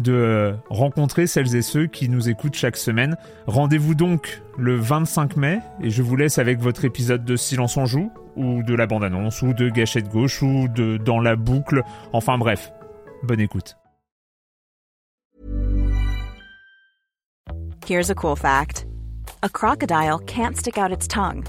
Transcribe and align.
de 0.00 0.54
rencontrer 0.70 1.26
celles 1.26 1.54
et 1.56 1.62
ceux 1.62 1.86
qui 1.86 2.08
nous 2.08 2.28
écoutent 2.28 2.54
chaque 2.54 2.76
semaine. 2.76 3.16
Rendez-vous 3.46 3.94
donc 3.94 4.42
le 4.58 4.76
25 4.76 5.36
mai 5.36 5.60
et 5.80 5.90
je 5.90 6.02
vous 6.02 6.16
laisse 6.16 6.38
avec 6.38 6.60
votre 6.60 6.84
épisode 6.84 7.24
de 7.24 7.36
Silence 7.36 7.76
en 7.76 7.86
joue 7.86 8.10
ou 8.36 8.62
de 8.62 8.74
la 8.74 8.86
bande-annonce 8.86 9.42
ou 9.42 9.52
de 9.52 9.68
Gâchette 9.68 10.08
gauche 10.08 10.42
ou 10.42 10.68
de 10.68 10.96
Dans 10.96 11.20
la 11.20 11.36
boucle. 11.36 11.82
Enfin 12.12 12.38
bref, 12.38 12.72
bonne 13.22 13.40
écoute. 13.40 13.76
Here's 17.86 18.10
a 18.10 18.14
cool 18.14 18.36
fact. 18.36 18.86
A 19.42 19.48
crocodile 19.48 20.18
can't 20.26 20.56
stick 20.56 20.78
out 20.78 20.90
its 20.90 21.06
tongue. 21.06 21.44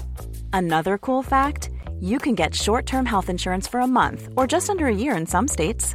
Another 0.52 0.98
cool 0.98 1.22
fact, 1.22 1.70
you 1.98 2.18
can 2.18 2.34
get 2.34 2.54
short-term 2.54 3.06
health 3.06 3.30
insurance 3.30 3.66
for 3.66 3.80
a 3.80 3.86
month 3.86 4.28
or 4.36 4.46
just 4.46 4.68
under 4.68 4.86
a 4.86 4.94
year 4.94 5.16
in 5.16 5.24
some 5.26 5.48
states. 5.48 5.94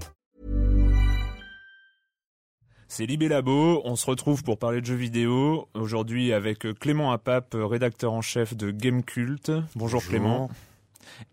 C'est 2.93 3.05
Libé 3.05 3.29
Labo, 3.29 3.81
on 3.85 3.95
se 3.95 4.05
retrouve 4.05 4.43
pour 4.43 4.57
parler 4.57 4.81
de 4.81 4.85
jeux 4.85 4.95
vidéo, 4.95 5.69
aujourd'hui 5.73 6.33
avec 6.33 6.67
Clément 6.77 7.13
Apap, 7.13 7.55
rédacteur 7.57 8.11
en 8.11 8.19
chef 8.19 8.53
de 8.53 8.69
Gamecult. 8.69 9.49
Bonjour, 9.49 9.65
Bonjour. 9.75 10.03
Clément. 10.03 10.49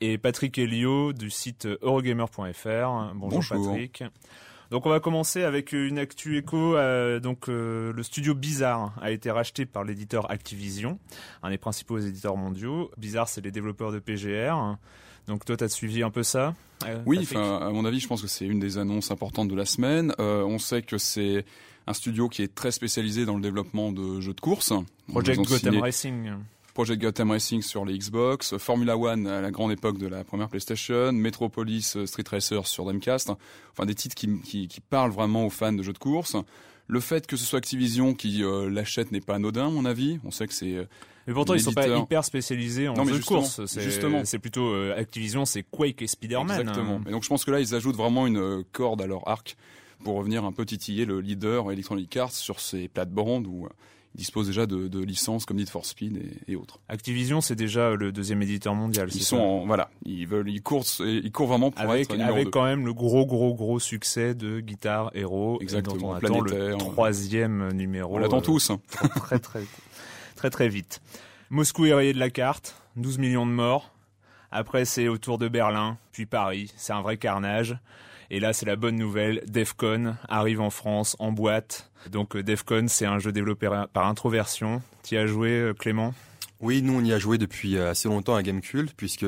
Et 0.01 0.19
Patrick 0.19 0.57
Elio 0.57 1.13
du 1.13 1.31
site 1.31 1.67
eurogamer.fr. 1.83 3.13
Bonjour, 3.17 3.43
Patrick. 3.49 4.05
Donc 4.71 4.87
on 4.87 4.91
va 4.91 5.01
commencer 5.01 5.43
avec 5.43 5.73
une 5.73 5.99
actu 5.99 6.39
écho. 6.39 6.77
Euh, 6.77 7.19
donc 7.19 7.49
euh, 7.49 7.93
le 7.93 8.05
studio 8.05 8.37
Bizarre 8.37 8.95
a 9.03 9.11
été 9.11 9.29
racheté 9.33 9.67
par 9.67 9.83
l'éditeur 9.83 10.31
Activision, 10.31 11.01
un 11.43 11.51
des 11.51 11.59
principaux 11.59 11.99
éditeurs 11.99 12.37
mondiaux. 12.37 12.93
Bizarre, 12.99 13.29
c'est 13.29 13.41
les 13.41 13.51
développeurs 13.51 13.91
de 13.91 13.99
PGR. 13.99 14.77
Donc 15.29 15.45
toi, 15.45 15.57
tu 15.59 15.65
as 15.65 15.69
suivi 15.69 16.03
un 16.03 16.11
peu 16.11 16.23
ça 16.23 16.55
euh, 16.87 17.03
Oui, 17.05 17.29
à 17.35 17.71
mon 17.71 17.85
avis, 17.85 18.01
je 18.01 18.09
pense 18.09 18.23
que 18.23 18.29
c'est 18.29 18.47
une 18.47 18.59
des 18.59 18.79
annonces 18.79 19.11
importantes 19.11 19.49
de 19.49 19.55
la 19.55 19.67
semaine. 19.67 20.15
Euh, 20.19 20.43
on 20.43 20.59
sait 20.59 20.81
que 20.81 20.97
c'est 20.97 21.45
un 21.87 21.93
studio 21.93 22.31
qui 22.31 22.43
est 22.43 22.55
très 22.55 22.71
spécialisé 22.71 23.27
dans 23.27 23.37
le 23.37 23.43
développement 23.43 23.93
de 23.93 24.21
jeux 24.21 24.33
de 24.33 24.41
course. 24.41 24.73
Project 25.07 25.43
Gotham 25.43 25.79
Racing. 25.81 26.31
Project 26.73 27.03
Gotham 27.03 27.31
Racing 27.31 27.61
sur 27.61 27.85
les 27.85 27.99
Xbox, 27.99 28.57
Formula 28.57 28.97
One 28.97 29.27
à 29.27 29.43
la 29.43 29.51
grande 29.51 29.73
époque 29.73 29.99
de 29.99 30.07
la 30.07 30.25
première 30.25 30.49
PlayStation, 30.49 31.13
Metropolis 31.13 31.97
euh, 31.97 32.07
Street 32.07 32.25
Racer 32.31 32.67
sur 32.67 32.85
Dreamcast. 32.85 33.31
Enfin, 33.73 33.85
des 33.85 33.95
titres 33.95 34.15
qui, 34.15 34.41
qui, 34.41 34.67
qui 34.67 34.81
parlent 34.81 35.11
vraiment 35.11 35.45
aux 35.45 35.51
fans 35.51 35.73
de 35.73 35.83
jeux 35.83 35.93
de 35.93 35.99
course. 35.99 36.37
Le 36.87 37.01
fait 37.01 37.27
que 37.27 37.37
ce 37.37 37.45
soit 37.45 37.59
Activision 37.59 38.15
qui 38.15 38.43
l'achète 38.71 39.13
n'est 39.13 39.21
pas 39.21 39.35
anodin, 39.35 39.67
à 39.67 39.71
mon 39.71 39.85
avis. 39.85 40.21
On 40.25 40.31
sait 40.31 40.47
que 40.47 40.55
c'est 40.55 40.89
mais 41.29 41.35
pourtant, 41.35 41.53
ils 41.53 41.61
sont 41.61 41.73
pas 41.73 41.87
hyper 41.87 42.25
spécialisés 42.25 42.89
en 42.89 43.05
jeux 43.05 43.19
de 43.19 43.25
course. 43.25 43.61
Justement, 43.79 44.23
c'est 44.25 44.39
plutôt 44.39 44.73
euh, 44.73 44.99
Activision, 44.99 45.45
c'est 45.45 45.63
Quake 45.63 46.01
et 46.01 46.07
Spider-Man. 46.07 46.61
Exactement. 46.61 46.97
Hein. 46.97 47.05
Et 47.07 47.11
donc, 47.11 47.23
je 47.23 47.29
pense 47.29 47.45
que 47.45 47.51
là, 47.51 47.61
ils 47.61 47.75
ajoutent 47.75 47.97
vraiment 47.97 48.27
une 48.27 48.39
euh, 48.39 48.63
corde 48.73 49.03
à 49.03 49.07
leur 49.07 49.29
arc 49.29 49.59
pour 50.03 50.15
revenir 50.15 50.47
un 50.47 50.53
peu 50.53 50.65
titiller 50.65 51.05
le 51.05 51.21
leader 51.21 51.71
Electronic 51.71 52.17
Arts 52.17 52.33
sur 52.33 52.61
ces 52.61 52.89
plates-bandes 52.89 53.47
où 53.47 53.67
euh, 53.67 53.69
ils 54.15 54.21
disposent 54.21 54.47
déjà 54.47 54.65
de, 54.65 55.05
licences 55.05 55.45
comme 55.45 55.59
Need 55.59 55.69
for 55.69 55.85
Speed 55.85 56.19
et, 56.47 56.57
autres. 56.57 56.81
Activision, 56.89 57.43
c'est 57.43 57.57
déjà 57.57 57.95
le 57.95 58.11
deuxième 58.11 58.41
éditeur 58.41 58.75
mondial. 58.75 59.11
Ils 59.15 59.23
sont, 59.23 59.67
voilà, 59.67 59.91
ils 60.07 60.27
veulent, 60.27 60.49
ils 60.49 60.63
courent, 60.63 60.87
ils 61.01 61.31
courent 61.31 61.49
vraiment 61.49 61.71
pour 61.71 61.83
avec, 61.83 62.11
être 62.11 62.21
avec 62.23 62.49
quand 62.49 62.65
même 62.65 62.87
le 62.87 62.95
gros, 62.95 63.27
gros, 63.27 63.55
gros 63.55 63.79
succès 63.79 64.35
de 64.35 64.61
Guitar 64.61 65.11
Hero. 65.15 65.59
Exactement. 65.61 66.09
on 66.09 66.15
attend 66.15 66.41
le 66.41 66.75
troisième 66.79 67.71
numéro. 67.73 68.15
On 68.15 68.19
l'attend 68.19 68.41
tous. 68.41 68.73
Très, 68.89 69.39
très, 69.39 69.61
très, 70.39 70.51
très 70.51 70.69
vite. 70.69 71.01
Moscou 71.51 71.87
est 71.87 71.93
rayé 71.93 72.13
de 72.13 72.19
la 72.21 72.31
carte, 72.31 72.81
12 72.97 73.19
millions 73.19 73.45
de 73.45 73.51
morts. 73.51 73.93
Après, 74.53 74.85
c'est 74.85 75.09
autour 75.09 75.37
de 75.37 75.49
Berlin, 75.49 75.99
puis 76.13 76.27
Paris. 76.27 76.73
C'est 76.77 76.93
un 76.93 77.03
vrai 77.03 77.17
carnage. 77.17 77.77
Et 78.31 78.39
là, 78.39 78.53
c'est 78.53 78.65
la 78.65 78.77
bonne 78.77 78.95
nouvelle. 78.95 79.43
Defcon 79.49 80.15
arrive 80.29 80.61
en 80.61 80.71
France 80.71 81.17
en 81.19 81.33
boîte. 81.33 81.91
Donc, 82.11 82.37
euh, 82.37 82.43
Defcon, 82.43 82.87
c'est 82.87 83.05
un 83.05 83.19
jeu 83.19 83.33
développé 83.33 83.69
par 83.93 84.07
Introversion. 84.07 84.81
Tu 85.03 85.17
y 85.17 85.19
as 85.19 85.27
joué, 85.27 85.51
euh, 85.51 85.75
Clément? 85.75 86.15
Oui, 86.61 86.83
nous, 86.83 86.95
on 86.95 87.05
y 87.05 87.13
a 87.13 87.19
joué 87.19 87.37
depuis 87.37 87.77
euh, 87.77 87.91
assez 87.91 88.09
longtemps 88.09 88.37
à 88.37 88.43
Gamecult, 88.43 88.93
puisque 88.97 89.27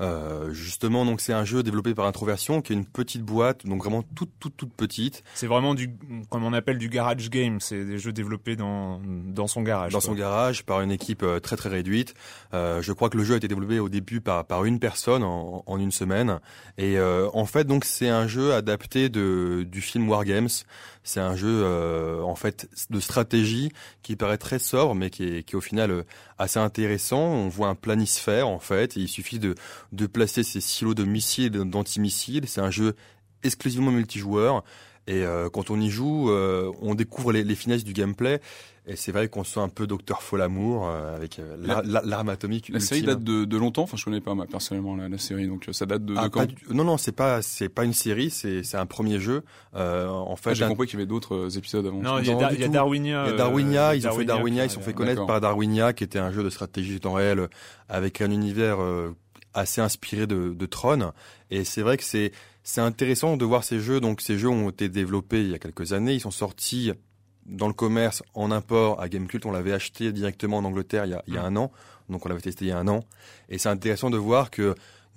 euh, 0.00 0.52
justement, 0.52 1.04
donc 1.04 1.20
c'est 1.20 1.32
un 1.32 1.44
jeu 1.44 1.62
développé 1.62 1.94
par 1.94 2.06
Introversion, 2.06 2.62
qui 2.62 2.72
est 2.72 2.76
une 2.76 2.86
petite 2.86 3.22
boîte, 3.22 3.66
donc 3.66 3.82
vraiment 3.82 4.02
toute 4.14 4.30
toute 4.38 4.56
toute 4.56 4.72
petite. 4.72 5.24
C'est 5.34 5.46
vraiment 5.46 5.74
du, 5.74 5.90
comme 6.30 6.44
on 6.44 6.52
appelle 6.52 6.78
du 6.78 6.88
garage 6.88 7.30
game. 7.30 7.60
C'est 7.60 7.84
des 7.84 7.98
jeux 7.98 8.12
développés 8.12 8.56
dans 8.56 9.00
dans 9.04 9.46
son 9.46 9.62
garage. 9.62 9.92
Dans 9.92 10.00
son 10.00 10.14
garage, 10.14 10.64
par 10.64 10.80
une 10.80 10.90
équipe 10.90 11.22
euh, 11.22 11.40
très 11.40 11.56
très 11.56 11.68
réduite. 11.68 12.14
Euh, 12.54 12.82
je 12.82 12.92
crois 12.92 13.10
que 13.10 13.16
le 13.16 13.24
jeu 13.24 13.34
a 13.34 13.36
été 13.36 13.48
développé 13.48 13.80
au 13.80 13.88
début 13.88 14.20
par 14.20 14.44
par 14.44 14.64
une 14.64 14.78
personne 14.78 15.22
en, 15.22 15.62
en 15.66 15.78
une 15.78 15.92
semaine. 15.92 16.38
Et 16.76 16.98
euh, 16.98 17.28
en 17.34 17.44
fait, 17.44 17.64
donc 17.64 17.84
c'est 17.84 18.08
un 18.08 18.26
jeu 18.26 18.54
adapté 18.54 19.08
de 19.08 19.66
du 19.68 19.80
film 19.80 20.08
War 20.08 20.24
Games. 20.24 20.48
C'est 21.08 21.20
un 21.20 21.36
jeu 21.36 21.62
euh, 21.64 22.20
en 22.20 22.34
fait 22.34 22.68
de 22.90 23.00
stratégie 23.00 23.72
qui 24.02 24.14
paraît 24.14 24.36
très 24.36 24.58
sobre, 24.58 24.94
mais 24.94 25.08
qui 25.08 25.24
est, 25.24 25.42
qui 25.42 25.54
est 25.54 25.56
au 25.56 25.62
final 25.62 25.90
euh, 25.90 26.02
assez 26.36 26.58
intéressant. 26.58 27.20
On 27.20 27.48
voit 27.48 27.68
un 27.68 27.74
planisphère 27.74 28.46
en 28.46 28.58
fait, 28.58 28.98
et 28.98 29.00
il 29.00 29.08
suffit 29.08 29.38
de, 29.38 29.54
de 29.92 30.06
placer 30.06 30.42
ces 30.42 30.60
silos 30.60 30.94
de 30.94 31.04
missiles, 31.04 31.50
d'antimissiles. 31.50 32.46
C'est 32.46 32.60
un 32.60 32.70
jeu 32.70 32.94
exclusivement 33.42 33.90
multijoueur. 33.90 34.64
Et 35.06 35.24
euh, 35.24 35.48
quand 35.48 35.70
on 35.70 35.80
y 35.80 35.88
joue, 35.88 36.30
on 36.30 36.94
découvre 36.94 37.32
les, 37.32 37.44
les, 37.44 37.54
finesses 37.54 37.84
du 37.84 37.94
gameplay. 37.94 38.40
Et 38.88 38.96
c'est 38.96 39.12
vrai 39.12 39.28
qu'on 39.28 39.44
sent 39.44 39.60
un 39.60 39.68
peu 39.68 39.86
Docteur 39.86 40.22
Folamour 40.22 40.88
euh, 40.88 41.14
avec 41.14 41.38
euh, 41.38 41.56
l'arme 41.84 42.30
atomique. 42.30 42.70
La 42.70 42.80
série 42.80 43.02
date 43.02 43.22
de, 43.22 43.44
de, 43.44 43.56
longtemps? 43.58 43.82
Enfin, 43.82 43.98
je 43.98 44.04
connais 44.04 44.22
pas 44.22 44.34
moi 44.34 44.46
personnellement 44.50 44.96
la, 44.96 45.10
la 45.10 45.18
série, 45.18 45.46
donc 45.46 45.68
ça 45.72 45.84
date 45.84 46.06
de, 46.06 46.14
ah, 46.16 46.30
quand? 46.30 46.46
Non, 46.70 46.84
non, 46.84 46.96
c'est 46.96 47.12
pas 47.12 47.42
c'est 47.42 47.68
pas 47.68 47.84
une 47.84 47.92
série, 47.92 48.30
c'est 48.30 48.62
c'est 48.62 48.78
un 48.78 48.86
premier 48.86 49.20
jeu. 49.20 49.42
Euh, 49.74 50.08
en 50.08 50.36
fait, 50.36 50.50
ah, 50.50 50.54
j'ai 50.54 50.66
compris 50.66 50.86
qu'il 50.86 50.98
y 50.98 51.02
avait 51.02 51.06
d'autres 51.06 51.34
euh, 51.34 51.58
épisodes 51.58 51.86
avant. 51.86 52.00
Non, 52.00 52.18
il 52.18 52.28
y, 52.28 52.30
a, 52.30 52.52
y 52.54 52.64
a 52.64 52.68
Darwinia. 52.68 53.26
Il 53.26 53.30
y 53.30 53.34
a 53.34 53.36
Darwinia. 53.36 53.94
ils 53.94 54.08
ont 54.08 54.12
fait 54.12 54.24
Darwinia. 54.24 54.64
Ils 54.64 54.70
sont 54.70 54.80
fait 54.80 54.94
connaître 54.94 55.26
par 55.26 55.42
Darwinia, 55.42 55.92
qui 55.92 56.04
était 56.04 56.18
un 56.18 56.32
jeu 56.32 56.42
de 56.42 56.48
stratégie 56.48 56.98
temps 56.98 57.12
réel 57.12 57.46
avec 57.90 58.22
un 58.22 58.30
univers 58.30 58.78
assez 59.58 59.80
inspiré 59.80 60.26
de, 60.26 60.54
de 60.54 60.66
Tron. 60.66 61.12
Et 61.50 61.64
c'est 61.64 61.82
vrai 61.82 61.96
que 61.96 62.04
c'est 62.04 62.32
c'est 62.62 62.80
intéressant 62.82 63.36
de 63.36 63.44
voir 63.44 63.64
ces 63.64 63.80
jeux. 63.80 64.00
Donc 64.00 64.20
ces 64.20 64.38
jeux 64.38 64.50
ont 64.50 64.68
été 64.68 64.88
développés 64.88 65.42
il 65.42 65.50
y 65.50 65.54
a 65.54 65.58
quelques 65.58 65.92
années. 65.92 66.14
Ils 66.14 66.20
sont 66.20 66.30
sortis 66.30 66.92
dans 67.46 67.66
le 67.66 67.72
commerce 67.72 68.22
en 68.34 68.50
import 68.50 69.00
à 69.00 69.08
Gamecult. 69.08 69.46
On 69.46 69.52
l'avait 69.52 69.72
acheté 69.72 70.12
directement 70.12 70.58
en 70.58 70.64
Angleterre 70.64 71.06
il 71.06 71.12
y 71.12 71.14
a, 71.14 71.22
il 71.26 71.34
y 71.34 71.38
a 71.38 71.42
un 71.42 71.56
an. 71.56 71.72
Donc 72.08 72.26
on 72.26 72.28
l'avait 72.28 72.40
testé 72.40 72.66
il 72.66 72.68
y 72.68 72.72
a 72.72 72.78
un 72.78 72.88
an. 72.88 73.04
Et 73.48 73.58
c'est 73.58 73.68
intéressant 73.68 74.10
de 74.10 74.18
voir 74.18 74.50
que 74.50 74.74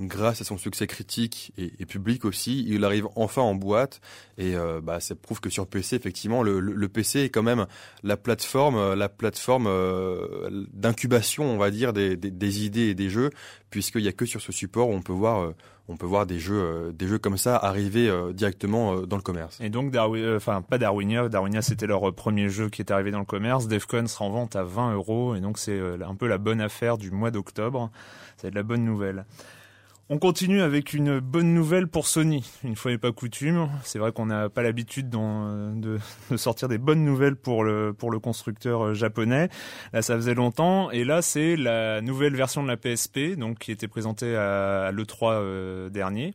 grâce 0.07 0.42
à 0.42 0.44
son 0.44 0.57
succès 0.57 0.88
critique 0.88 1.53
et, 1.57 1.86
public 1.86 2.25
aussi, 2.25 2.65
il 2.68 2.83
arrive 2.86 3.07
enfin 3.15 3.42
en 3.42 3.56
boîte 3.56 4.01
et 4.38 4.56
euh, 4.56 4.81
bah, 4.81 5.00
ça 5.00 5.15
prouve 5.15 5.39
que 5.39 5.50
sur 5.50 5.68
PC, 5.68 5.95
effectivement, 5.95 6.44
le, 6.44 6.88
PC 6.88 7.21
est 7.21 7.30
quand 7.30 7.44
même 7.44 7.65
la 8.03 8.18
plateforme, 8.18 8.94
la 8.94 9.09
plateforme 9.09 9.68
euh, 9.68 10.65
d'incubation, 10.74 11.44
on 11.45 11.57
va 11.57 11.71
dire, 11.71 11.94
des, 11.94 12.65
idées 12.65 12.89
et 12.89 12.95
des 12.95 13.09
jeux, 13.09 13.30
puisqu'il 13.69 14.01
n'y 14.01 14.07
a 14.07 14.13
que 14.13 14.25
sur 14.25 14.42
ce 14.42 14.51
support 14.51 14.89
où 14.89 14.94
on 14.94 15.01
peut 15.01 15.13
voir, 15.13 15.42
euh, 15.42 15.56
on 15.88 15.98
peut 15.98 16.06
voir 16.06 16.25
des 16.25 16.39
jeux, 16.39 16.94
des 16.94 17.07
jeux 17.07 17.19
comme 17.19 17.38
ça 17.38 17.57
arriver 17.57 18.09
directement 18.33 19.01
dans 19.01 19.18
le 19.18 19.21
commerce. 19.21 19.59
Et 19.59 19.69
donc, 19.69 19.92
Darwin, 19.92 20.36
enfin 20.36 20.62
pas 20.62 20.77
Darwinia, 20.77 21.27
Darwinia 21.27 21.62
c'était 21.62 21.88
leur 21.88 22.13
premier 22.13 22.50
jeu 22.50 22.69
qui 22.69 22.81
est 22.81 22.92
arrivé 22.92 23.12
dans 23.12 23.19
le 23.19 23.25
commerce. 23.25 23.68
Defcon 23.68 24.07
sera 24.07 24.25
en 24.25 24.30
vente 24.30 24.56
à 24.56 24.63
20 24.63 24.94
euros 24.94 25.36
et 25.36 25.42
donc 25.42 25.57
c'est 25.57 25.80
un 25.80 26.15
peu 26.15 26.27
la 26.27 26.38
bonne 26.38 26.62
affaire 26.62 26.98
du 26.98 27.12
mois 27.12 27.31
d'octobre. 27.31 27.92
C'est 28.38 28.51
de 28.51 28.56
la 28.56 28.63
bonne 28.63 28.86
nouvelle. 28.86 29.25
On 30.13 30.18
continue 30.18 30.62
avec 30.62 30.94
une 30.94 31.22
bonne 31.22 31.54
nouvelle 31.54 31.88
pour 31.88 32.06
Sony. 32.06 32.44
Une 32.66 32.75
fois 32.75 32.92
n'est 32.92 32.98
pas 32.98 33.13
coutume, 33.13 33.69
c'est 33.86 33.98
vrai 33.98 34.12
qu'on 34.12 34.25
n'a 34.25 34.50
pas 34.50 34.62
l'habitude 34.62 35.10
de, 35.10 36.00
sortir 36.36 36.68
des 36.68 36.78
bonnes 36.78 37.06
nouvelles 37.06 37.38
pour 37.38 37.63
le, 37.63 37.96
constructeur 38.22 38.88
euh, 38.88 38.94
japonais. 38.94 39.48
Là, 39.94 40.02
ça 40.02 40.16
faisait 40.18 40.34
longtemps. 40.34 40.92
Et 40.92 41.06
là, 41.06 41.22
c'est 41.22 41.56
la 41.56 42.02
nouvelle 42.02 42.36
version 42.36 42.62
de 42.62 42.68
la 42.68 42.75
PSP, 42.75 43.38
donc 43.38 43.60
qui 43.60 43.72
était 43.72 43.88
présentée 43.88 44.36
à, 44.36 44.92
l'E3 44.92 45.31
euh, 45.31 45.90
dernier. 45.90 46.34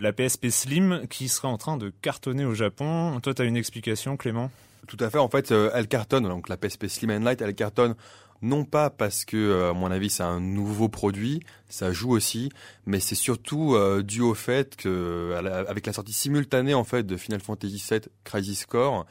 La 0.00 0.14
PSP 0.14 0.48
Slim 0.48 1.02
qui 1.10 1.28
serait 1.28 1.48
en 1.48 1.58
train 1.58 1.76
de 1.76 1.92
cartonner 2.00 2.46
au 2.46 2.54
Japon. 2.54 3.20
Toi, 3.22 3.34
tu 3.34 3.42
as 3.42 3.44
une 3.44 3.58
explication, 3.58 4.16
Clément? 4.16 4.50
Tout 4.86 4.96
à 5.00 5.10
fait. 5.10 5.18
En 5.18 5.28
fait, 5.28 5.52
euh, 5.52 5.70
elle 5.74 5.86
cartonne. 5.86 6.24
Donc 6.24 6.48
la 6.48 6.56
PSP 6.56 6.86
Slim 6.86 7.10
and 7.10 7.20
Light, 7.20 7.42
elle 7.42 7.54
cartonne 7.54 7.94
non 8.42 8.64
pas 8.64 8.90
parce 8.90 9.24
que, 9.24 9.36
euh, 9.36 9.70
à 9.70 9.72
mon 9.72 9.90
avis, 9.90 10.10
c'est 10.10 10.22
un 10.22 10.40
nouveau 10.40 10.88
produit, 10.88 11.40
ça 11.68 11.92
joue 11.92 12.10
aussi, 12.10 12.50
mais 12.86 13.00
c'est 13.00 13.14
surtout 13.14 13.74
euh, 13.74 14.02
dû 14.02 14.20
au 14.20 14.34
fait 14.34 14.76
que, 14.76 15.34
avec 15.68 15.86
la 15.86 15.92
sortie 15.92 16.12
simultanée 16.12 16.74
en 16.74 16.84
fait 16.84 17.04
de 17.04 17.16
Final 17.16 17.40
Fantasy 17.40 17.82
VII 17.90 18.00
Crisis 18.24 18.66
Core, 18.66 19.06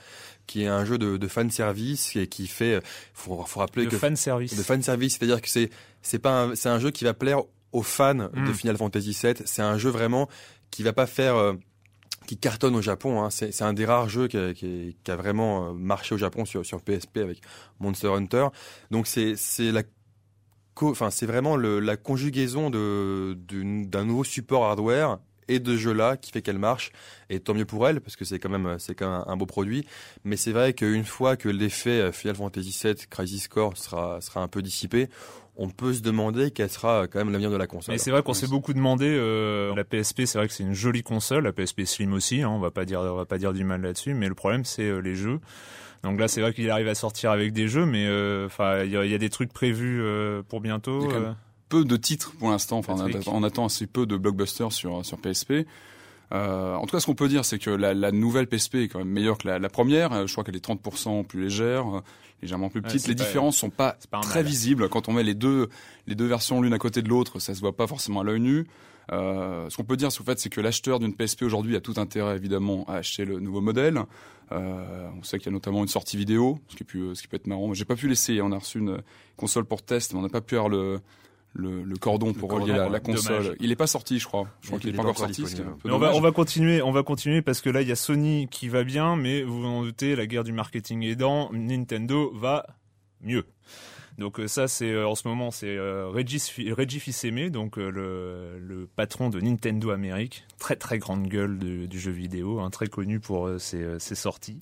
qui 0.45 0.63
est 0.63 0.67
un 0.67 0.85
jeu 0.85 0.97
de, 0.97 1.17
de 1.17 1.27
fan 1.27 1.51
service 1.51 2.15
et 2.15 2.27
qui 2.27 2.47
fait, 2.47 2.81
faut, 3.13 3.43
faut 3.45 3.59
rappeler 3.59 3.85
de 3.85 3.89
que 3.91 3.97
fan 3.97 4.15
service, 4.15 4.55
de 4.55 4.63
fan 4.63 4.81
service, 4.81 5.17
c'est-à-dire 5.17 5.41
que 5.41 5.49
c'est 5.49 5.69
c'est 6.01 6.19
pas 6.19 6.49
c'est 6.55 6.69
un 6.69 6.79
jeu 6.79 6.91
qui 6.91 7.03
va 7.03 7.13
plaire 7.13 7.41
aux 7.73 7.83
fans 7.83 8.15
de 8.15 8.29
hmm. 8.33 8.53
Final 8.53 8.77
Fantasy 8.77 9.17
VII. 9.21 9.35
C'est 9.45 9.61
un 9.61 9.77
jeu 9.77 9.89
vraiment 9.89 10.29
qui 10.71 10.83
va 10.83 10.93
pas 10.93 11.07
faire 11.07 11.35
euh, 11.35 11.53
qui 12.27 12.37
cartonne 12.37 12.75
au 12.75 12.81
Japon. 12.81 13.23
Hein. 13.23 13.29
C'est 13.31 13.61
un 13.63 13.73
des 13.73 13.85
rares 13.85 14.09
jeux 14.09 14.27
qui 14.27 14.37
a, 14.37 14.53
qui, 14.53 14.95
a, 15.07 15.15
vraiment 15.15 15.69
euh, 15.69 15.73
marché 15.73 16.13
au 16.13 16.17
Japon 16.19 16.45
sur, 16.45 16.63
sur 16.63 16.81
PSP 16.81 17.17
avec 17.17 17.41
Monster 17.79 18.09
Hunter. 18.09 18.47
Donc 18.91 19.07
c'est 19.07 19.35
la 19.59 19.81
enfin 20.79 21.09
c'est 21.09 21.25
vraiment 21.25 21.55
le, 21.55 21.79
la 21.79 21.97
conjugaison 21.97 22.69
d'un 22.69 24.05
nouveau 24.05 24.23
support 24.23 24.65
hardware 24.65 25.17
et 25.47 25.59
de 25.59 25.75
jeu 25.75 25.93
là 25.93 26.17
qui 26.17 26.31
fait 26.31 26.41
qu'elle 26.41 26.59
marche 26.59 26.91
et 27.29 27.39
tant 27.39 27.53
mieux 27.53 27.65
pour 27.65 27.87
elle 27.87 28.01
parce 28.01 28.15
que 28.15 28.25
c'est 28.25 28.39
quand 28.39 28.49
même 28.49 28.77
c'est 28.79 28.95
quand 28.95 29.09
même 29.09 29.23
un 29.27 29.37
beau 29.37 29.45
produit 29.45 29.85
mais 30.23 30.37
c'est 30.37 30.51
vrai 30.51 30.73
qu'une 30.73 31.05
fois 31.05 31.37
que 31.37 31.49
l'effet 31.49 32.01
euh, 32.01 32.11
Final 32.11 32.35
Fantasy 32.35 32.77
VII 32.83 32.95
Crisis 33.09 33.47
Core 33.47 33.77
sera 33.77 34.21
sera 34.21 34.41
un 34.41 34.47
peu 34.47 34.61
dissipé 34.61 35.09
on 35.57 35.69
peut 35.69 35.93
se 35.93 36.01
demander 36.01 36.51
quelle 36.51 36.69
sera 36.69 37.07
quand 37.07 37.17
même 37.17 37.31
l'avenir 37.31 37.49
de 37.49 37.57
la 37.57 37.67
console. 37.67 37.93
Mais 37.93 37.97
c'est 37.97 38.11
vrai 38.11 38.21
qu'on 38.21 38.33
s'est 38.33 38.47
beaucoup 38.47 38.73
demandé. 38.73 39.07
Euh, 39.07 39.73
la 39.75 39.83
PSP, 39.83 40.25
c'est 40.25 40.37
vrai 40.37 40.47
que 40.47 40.53
c'est 40.53 40.63
une 40.63 40.75
jolie 40.75 41.03
console. 41.03 41.43
La 41.43 41.51
PSP 41.51 41.83
Slim 41.85 42.13
aussi. 42.13 42.43
Hein, 42.43 42.49
on 42.49 42.59
va 42.59 42.69
pas 42.69 42.85
dire, 42.85 42.99
on 43.01 43.15
va 43.15 43.25
pas 43.25 43.39
dire 43.39 43.53
du 43.53 43.63
mal 43.63 43.81
là-dessus. 43.81 44.13
Mais 44.13 44.27
le 44.27 44.35
problème, 44.35 44.65
c'est 44.65 44.83
euh, 44.83 44.99
les 44.99 45.15
jeux. 45.15 45.39
Donc 46.03 46.19
là, 46.19 46.27
c'est 46.27 46.41
vrai 46.41 46.53
qu'il 46.53 46.69
arrive 46.69 46.87
à 46.87 46.95
sortir 46.95 47.31
avec 47.31 47.53
des 47.53 47.67
jeux, 47.67 47.87
mais 47.87 48.05
euh, 48.05 48.45
enfin, 48.45 48.83
il 48.83 48.91
y, 48.91 49.15
a 49.15 49.17
des 49.17 49.29
trucs 49.29 49.51
prévus 49.51 50.01
pour 50.47 50.61
bientôt. 50.61 51.09
Peu 51.69 51.83
de 51.83 51.97
titres 51.97 52.33
pour 52.39 52.49
l'instant. 52.49 52.77
Enfin, 52.77 52.95
on, 53.27 53.43
attend 53.43 53.65
assez 53.65 53.87
peu 53.87 54.05
de 54.05 54.17
blockbusters 54.17 54.71
sur 54.71 55.05
sur 55.05 55.17
PSP. 55.17 55.65
Euh, 56.33 56.75
en 56.75 56.85
tout 56.85 56.91
cas, 56.91 56.99
ce 56.99 57.05
qu'on 57.05 57.15
peut 57.15 57.29
dire, 57.29 57.45
c'est 57.45 57.59
que 57.59 57.69
la, 57.69 57.93
la, 57.93 58.11
nouvelle 58.11 58.47
PSP 58.47 58.75
est 58.75 58.87
quand 58.89 58.99
même 58.99 59.07
meilleure 59.07 59.37
que 59.37 59.47
la, 59.47 59.59
la 59.59 59.69
première. 59.69 60.27
Je 60.27 60.31
crois 60.33 60.43
qu'elle 60.43 60.57
est 60.57 60.65
30% 60.65 61.25
plus 61.25 61.43
légère, 61.43 61.87
euh, 61.87 62.01
légèrement 62.41 62.69
plus 62.69 62.81
petite. 62.81 63.07
les 63.07 63.15
différences 63.15 63.57
sont 63.57 63.69
pas, 63.69 63.97
très 64.21 64.43
visibles 64.43 64.89
quand 64.89 65.07
on 65.07 65.13
met 65.13 65.23
les 65.23 65.35
deux 65.35 65.69
les 66.05 66.15
deux 66.15 66.25
versions 66.25 66.61
l'une 66.61 66.73
à 66.73 66.79
côté 66.79 67.01
de 67.01 67.09
l'autre. 67.09 67.39
Ça 67.39 67.55
se 67.55 67.61
voit 67.61 67.75
pas 67.75 67.87
forcément 67.87 68.21
à 68.21 68.23
l'œil 68.23 68.41
nu. 68.41 68.67
Euh, 69.13 69.69
ce 69.69 69.77
qu'on 69.77 69.85
peut 69.85 69.95
dire, 69.95 70.09
en 70.09 70.23
fait, 70.23 70.39
c'est 70.39 70.49
que 70.49 70.59
l'acheteur 70.59 70.99
d'une 70.99 71.13
PSP 71.13 71.43
aujourd'hui 71.43 71.75
a 71.75 71.81
tout 71.81 71.93
intérêt 71.97 72.35
évidemment 72.35 72.83
à 72.87 72.95
acheter 72.95 73.23
le 73.23 73.39
nouveau 73.39 73.61
modèle. 73.61 74.01
Euh, 74.51 75.09
on 75.17 75.23
sait 75.23 75.37
qu'il 75.37 75.47
y 75.47 75.49
a 75.49 75.53
notamment 75.53 75.81
une 75.81 75.87
sortie 75.87 76.17
vidéo, 76.17 76.59
ce 76.67 76.75
qui, 76.75 76.83
peut, 76.83 77.15
ce 77.15 77.21
qui 77.21 77.27
peut 77.27 77.37
être 77.37 77.47
marrant. 77.47 77.73
J'ai 77.73 77.85
pas 77.85 77.95
pu 77.95 78.07
l'essayer. 78.09 78.41
On 78.41 78.51
a 78.51 78.57
reçu 78.57 78.79
une 78.79 79.01
console 79.37 79.65
pour 79.65 79.81
test, 79.81 80.13
mais 80.13 80.19
on 80.19 80.23
n'a 80.23 80.29
pas 80.29 80.41
pu 80.41 80.55
avoir 80.55 80.69
le 80.69 80.99
le, 81.57 81.97
cordon 81.97 82.33
pour 82.33 82.51
relier 82.51 82.73
la, 82.73 82.99
console. 82.99 83.55
Il 83.59 83.69
n'est 83.69 83.75
pas 83.75 83.87
sorti, 83.87 84.19
je 84.19 84.25
crois. 84.25 84.47
Je 84.61 84.67
crois 84.67 84.79
qu'il 84.79 84.91
n'est 84.91 84.95
pas 84.95 85.03
encore 85.03 85.17
sorti. 85.17 85.43
on 85.85 85.97
va, 85.97 86.13
on 86.13 86.21
va 86.21 86.31
continuer, 86.31 86.81
on 86.81 86.91
va 86.91 87.03
continuer 87.03 87.41
parce 87.41 87.61
que 87.61 87.69
là 87.69 87.81
il 87.81 87.87
y 87.87 87.91
a 87.91 87.95
Sony 87.95 88.47
qui 88.49 88.69
va 88.69 88.83
bien, 88.83 89.15
mais 89.15 89.43
vous 89.43 89.61
vous 89.61 89.67
en 89.67 89.83
doutez, 89.83 90.15
la 90.15 90.27
guerre 90.27 90.43
du 90.43 90.51
marketing 90.51 91.03
aidant, 91.03 91.49
Nintendo 91.51 92.31
va 92.33 92.65
mieux. 93.21 93.45
Donc 94.17 94.39
euh, 94.39 94.47
ça 94.47 94.67
c'est 94.67 94.91
euh, 94.91 95.07
en 95.07 95.15
ce 95.15 95.27
moment 95.27 95.51
c'est 95.51 95.77
euh, 95.77 96.07
Regis, 96.07 96.51
Reggie 96.75 97.51
donc 97.51 97.77
le, 97.77 98.59
le, 98.59 98.87
patron 98.95 99.29
de 99.29 99.39
Nintendo 99.39 99.91
Amérique, 99.91 100.45
très 100.57 100.75
très 100.75 100.97
grande 100.97 101.27
gueule 101.27 101.57
du 101.59 101.99
jeu 101.99 102.11
vidéo, 102.11 102.59
hein, 102.59 102.69
très 102.69 102.87
connu 102.87 103.19
pour 103.19 103.49
ses, 103.59 103.99
ses 103.99 104.15
sorties. 104.15 104.59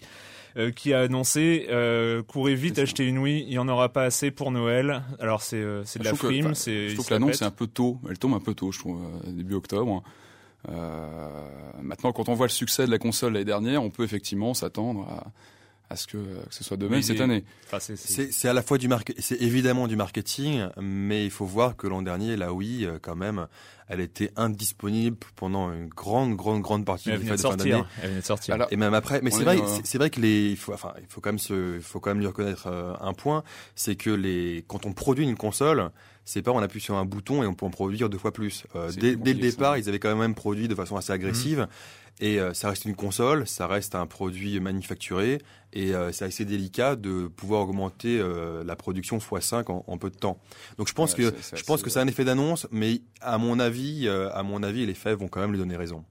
Euh, 0.58 0.72
qui 0.72 0.94
a 0.94 1.02
annoncé 1.02 1.68
euh, 1.70 2.24
courez 2.24 2.56
vite 2.56 2.80
acheter 2.80 3.06
une 3.06 3.18
Wii, 3.18 3.44
il 3.46 3.52
y 3.52 3.58
en 3.58 3.68
aura 3.68 3.90
pas 3.90 4.04
assez 4.06 4.32
pour 4.32 4.52
Noël. 4.52 5.04
Alors 5.20 5.42
c'est 5.42 5.58
euh, 5.58 5.84
c'est 5.84 6.00
de 6.00 6.06
la 6.06 6.14
frime, 6.14 6.56
c'est 6.56 6.88
je 6.88 6.94
trouve 6.94 7.08
que 7.08 7.14
l'annonce 7.14 7.42
est 7.42 7.46
un 7.46 7.52
peu 7.52 7.68
tôt, 7.68 8.00
elle 8.10 8.18
tombe 8.18 8.36
un 8.36 8.40
peu 8.40 8.54
tôt, 8.54 8.72
je 8.72 8.80
trouve 8.80 9.02
début 9.28 9.56
octobre. 9.56 10.02
Euh, 10.70 11.30
maintenant, 11.82 12.14
quand 12.14 12.30
on 12.30 12.36
voit 12.36 12.46
le 12.46 12.52
succès 12.52 12.86
de 12.86 12.92
la 12.92 13.00
console 13.00 13.34
l'année 13.34 13.44
dernière, 13.44 13.84
on 13.84 13.90
peut 13.90 14.06
effectivement 14.06 14.54
s'attendre 14.54 15.06
à, 15.10 15.28
à 15.90 15.96
ce 15.96 16.08
que, 16.08 16.18
que 16.18 16.54
ce 16.54 16.64
soit 16.64 16.78
demain 16.78 17.02
cette 17.02 17.22
année. 17.22 17.44
c'est 17.80 18.48
à 18.48 18.54
la 18.54 18.62
fois 18.62 18.78
du 18.78 18.90
c'est 19.20 19.42
évidemment 19.42 19.88
du 19.88 19.96
marketing, 19.96 20.68
mais 20.82 21.26
il 21.26 21.32
faut 21.32 21.46
voir 21.46 21.76
que 21.76 21.88
l'an 21.88 22.02
dernier, 22.02 22.36
la 22.36 22.54
Wii, 22.54 22.88
quand 23.02 23.16
même, 23.16 23.48
elle 23.88 24.00
était 24.00 24.32
indisponible 24.36 25.18
pendant 25.36 25.72
une 25.72 25.88
grande, 25.88 26.36
grande, 26.36 26.62
grande 26.62 26.86
partie 26.86 27.10
de 27.10 27.18
la 27.18 27.38
fin 27.38 27.56
d'année. 27.56 27.84
Elle 28.02 28.10
venait 28.10 28.22
de 28.22 28.26
sortir. 28.26 28.68
et 28.72 28.78
même 28.78 28.94
après, 28.94 29.22
mais 29.22 29.32
c'est 29.32 29.44
vrai, 29.44 29.60
c'est 29.84 29.98
vrai 29.98 30.10
que 30.10 30.20
les, 30.20 30.50
il 30.50 30.58
faut, 30.58 30.74
enfin, 30.74 30.94
il 31.00 31.06
faut 31.08 31.22
quand 31.22 31.30
même 31.30 31.40
se, 31.40 31.76
il 31.76 31.82
faut 31.82 32.00
quand 32.00 32.10
même 32.10 32.20
lui 32.20 32.28
reconnaître 32.28 32.68
euh, 32.68 32.94
un 33.00 33.14
point, 33.14 33.44
c'est 33.76 33.96
que 33.96 34.10
les, 34.10 34.64
quand 34.68 34.86
on 34.86 34.94
produit 34.94 35.26
une 35.26 35.36
console, 35.36 35.92
c'est 36.24 36.42
pas 36.42 36.52
on 36.52 36.60
appuie 36.60 36.82
sur 36.82 36.96
un 36.96 37.06
bouton 37.06 37.44
et 37.44 37.48
on 37.48 37.54
peut 37.54 37.66
en 37.66 37.70
produire 37.70 38.10
deux 38.10 38.18
fois 38.18 38.32
plus. 38.32 38.66
Euh, 38.76 38.92
dès, 38.92 39.16
dès 39.16 39.34
le 39.34 39.40
départ, 39.40 39.78
ils 39.78 39.88
avaient 39.88 40.00
quand 40.00 40.16
même 40.16 40.34
produit 40.34 40.68
de 40.68 40.76
façon 40.76 40.98
assez 40.98 41.14
agressive. 41.14 41.62
Mmh. 41.62 41.68
Et 42.22 42.40
euh, 42.40 42.54
ça 42.54 42.70
reste 42.70 42.86
une 42.86 42.96
console, 42.96 43.46
ça 43.46 43.68
reste 43.68 43.94
un 43.94 44.06
produit 44.06 44.60
manufacturé, 44.62 45.42
et 45.74 45.94
euh, 45.94 46.14
c'est 46.14 46.24
assez 46.24 46.46
délicat 46.46 46.96
de 46.96 47.28
pouvoir 47.28 47.64
augmenter 47.64 48.20
euh, 48.20 48.64
la 48.64 48.78
production 48.78 49.18
x5 49.18 49.70
en, 49.70 49.84
en, 49.86 49.98
peu 49.98 50.10
de 50.10 50.16
temps. 50.16 50.40
Donc 50.78 50.88
je 50.88 50.94
pense 50.94 51.14
que 51.14 51.34
je 51.54 51.64
pense 51.64 51.82
que 51.82 51.90
c'est 51.90 52.00
un 52.00 52.08
effet 52.08 52.24
d'annonce, 52.24 52.68
mais 52.72 53.02
à 53.20 53.38
mon 53.38 53.60
avis, 53.60 54.08
à 54.08 54.44
mon 54.44 54.64
avis, 54.64 54.86
les 54.86 54.94
faits 54.94 55.20
vont 55.20 55.28
quand 55.28 55.42
même 55.42 55.52
lui 55.52 55.60
donner 55.60 55.76
raison. 55.76 56.06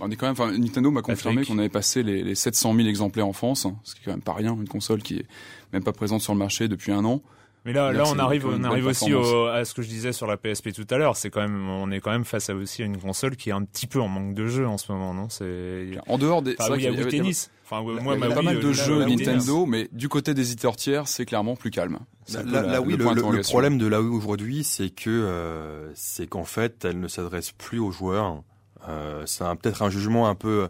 On 0.00 0.10
est 0.10 0.16
quand 0.16 0.26
même, 0.26 0.32
enfin, 0.32 0.56
Nintendo 0.56 0.90
m'a 0.90 1.02
confirmé 1.02 1.44
qu'on 1.44 1.58
avait 1.58 1.68
passé 1.68 2.02
les, 2.02 2.22
les 2.22 2.34
700 2.34 2.74
000 2.74 2.88
exemplaires 2.88 3.26
en 3.26 3.32
France, 3.32 3.66
hein, 3.66 3.76
ce 3.84 3.94
qui 3.94 4.00
est 4.00 4.04
quand 4.06 4.10
même 4.12 4.22
pas 4.22 4.32
rien, 4.32 4.54
une 4.54 4.68
console 4.68 5.02
qui 5.02 5.18
est 5.18 5.26
même 5.72 5.84
pas 5.84 5.92
présente 5.92 6.22
sur 6.22 6.32
le 6.32 6.38
marché 6.38 6.68
depuis 6.68 6.92
un 6.92 7.04
an. 7.04 7.22
Mais 7.64 7.72
là, 7.72 7.92
là, 7.92 8.04
on 8.06 8.18
arrive, 8.18 8.46
on 8.46 8.64
arrive 8.64 8.86
aussi 8.86 9.12
à 9.12 9.64
ce 9.64 9.72
que 9.74 9.82
je 9.82 9.88
disais 9.88 10.12
sur 10.12 10.26
la 10.26 10.36
PSP 10.36 10.72
tout 10.72 10.86
à 10.90 10.98
l'heure. 10.98 11.16
C'est 11.16 11.30
quand 11.30 11.40
même, 11.40 11.68
on 11.68 11.90
est 11.92 12.00
quand 12.00 12.10
même 12.10 12.24
face 12.24 12.50
à 12.50 12.54
aussi 12.54 12.82
à 12.82 12.86
une 12.86 12.98
console 12.98 13.36
qui 13.36 13.50
est 13.50 13.52
un 13.52 13.62
petit 13.62 13.86
peu 13.86 14.00
en 14.00 14.08
manque 14.08 14.34
de 14.34 14.46
jeux 14.46 14.66
en 14.66 14.78
ce 14.78 14.90
moment, 14.90 15.14
non? 15.14 15.28
C'est 15.28 15.90
en 16.08 16.18
dehors 16.18 16.42
des. 16.42 16.56
Enfin, 16.58 16.74
il 16.76 16.82
y 16.82 16.88
a 16.88 17.04
tennis. 17.04 17.50
Enfin, 17.64 17.82
moi, 17.82 18.16
il 18.16 18.20
y 18.20 18.24
a 18.24 18.34
pas 18.34 18.42
mal 18.42 18.58
de 18.58 18.72
jeux 18.72 19.04
Nintendo, 19.04 19.64
mais 19.64 19.88
du 19.92 20.08
côté 20.08 20.34
des 20.34 20.52
éditeurs 20.52 20.76
tiers, 20.76 21.06
c'est 21.06 21.24
clairement 21.24 21.56
plus 21.56 21.70
calme. 21.70 22.00
Là, 22.28 22.80
oui, 22.80 22.96
le, 22.96 23.04
le, 23.04 23.42
problème 23.42 23.78
de 23.78 23.86
la 23.86 24.00
Wii 24.00 24.14
aujourd'hui, 24.14 24.64
c'est 24.64 24.90
que 24.90 25.10
euh, 25.10 25.90
c'est 25.94 26.26
qu'en 26.26 26.44
fait, 26.44 26.84
elle 26.84 27.00
ne 27.00 27.08
s'adresse 27.08 27.52
plus 27.52 27.78
aux 27.78 27.90
joueurs. 27.90 28.42
Euh, 28.88 29.22
c'est 29.26 29.44
peut-être 29.60 29.82
un 29.82 29.90
jugement 29.90 30.28
un 30.28 30.34
peu 30.34 30.68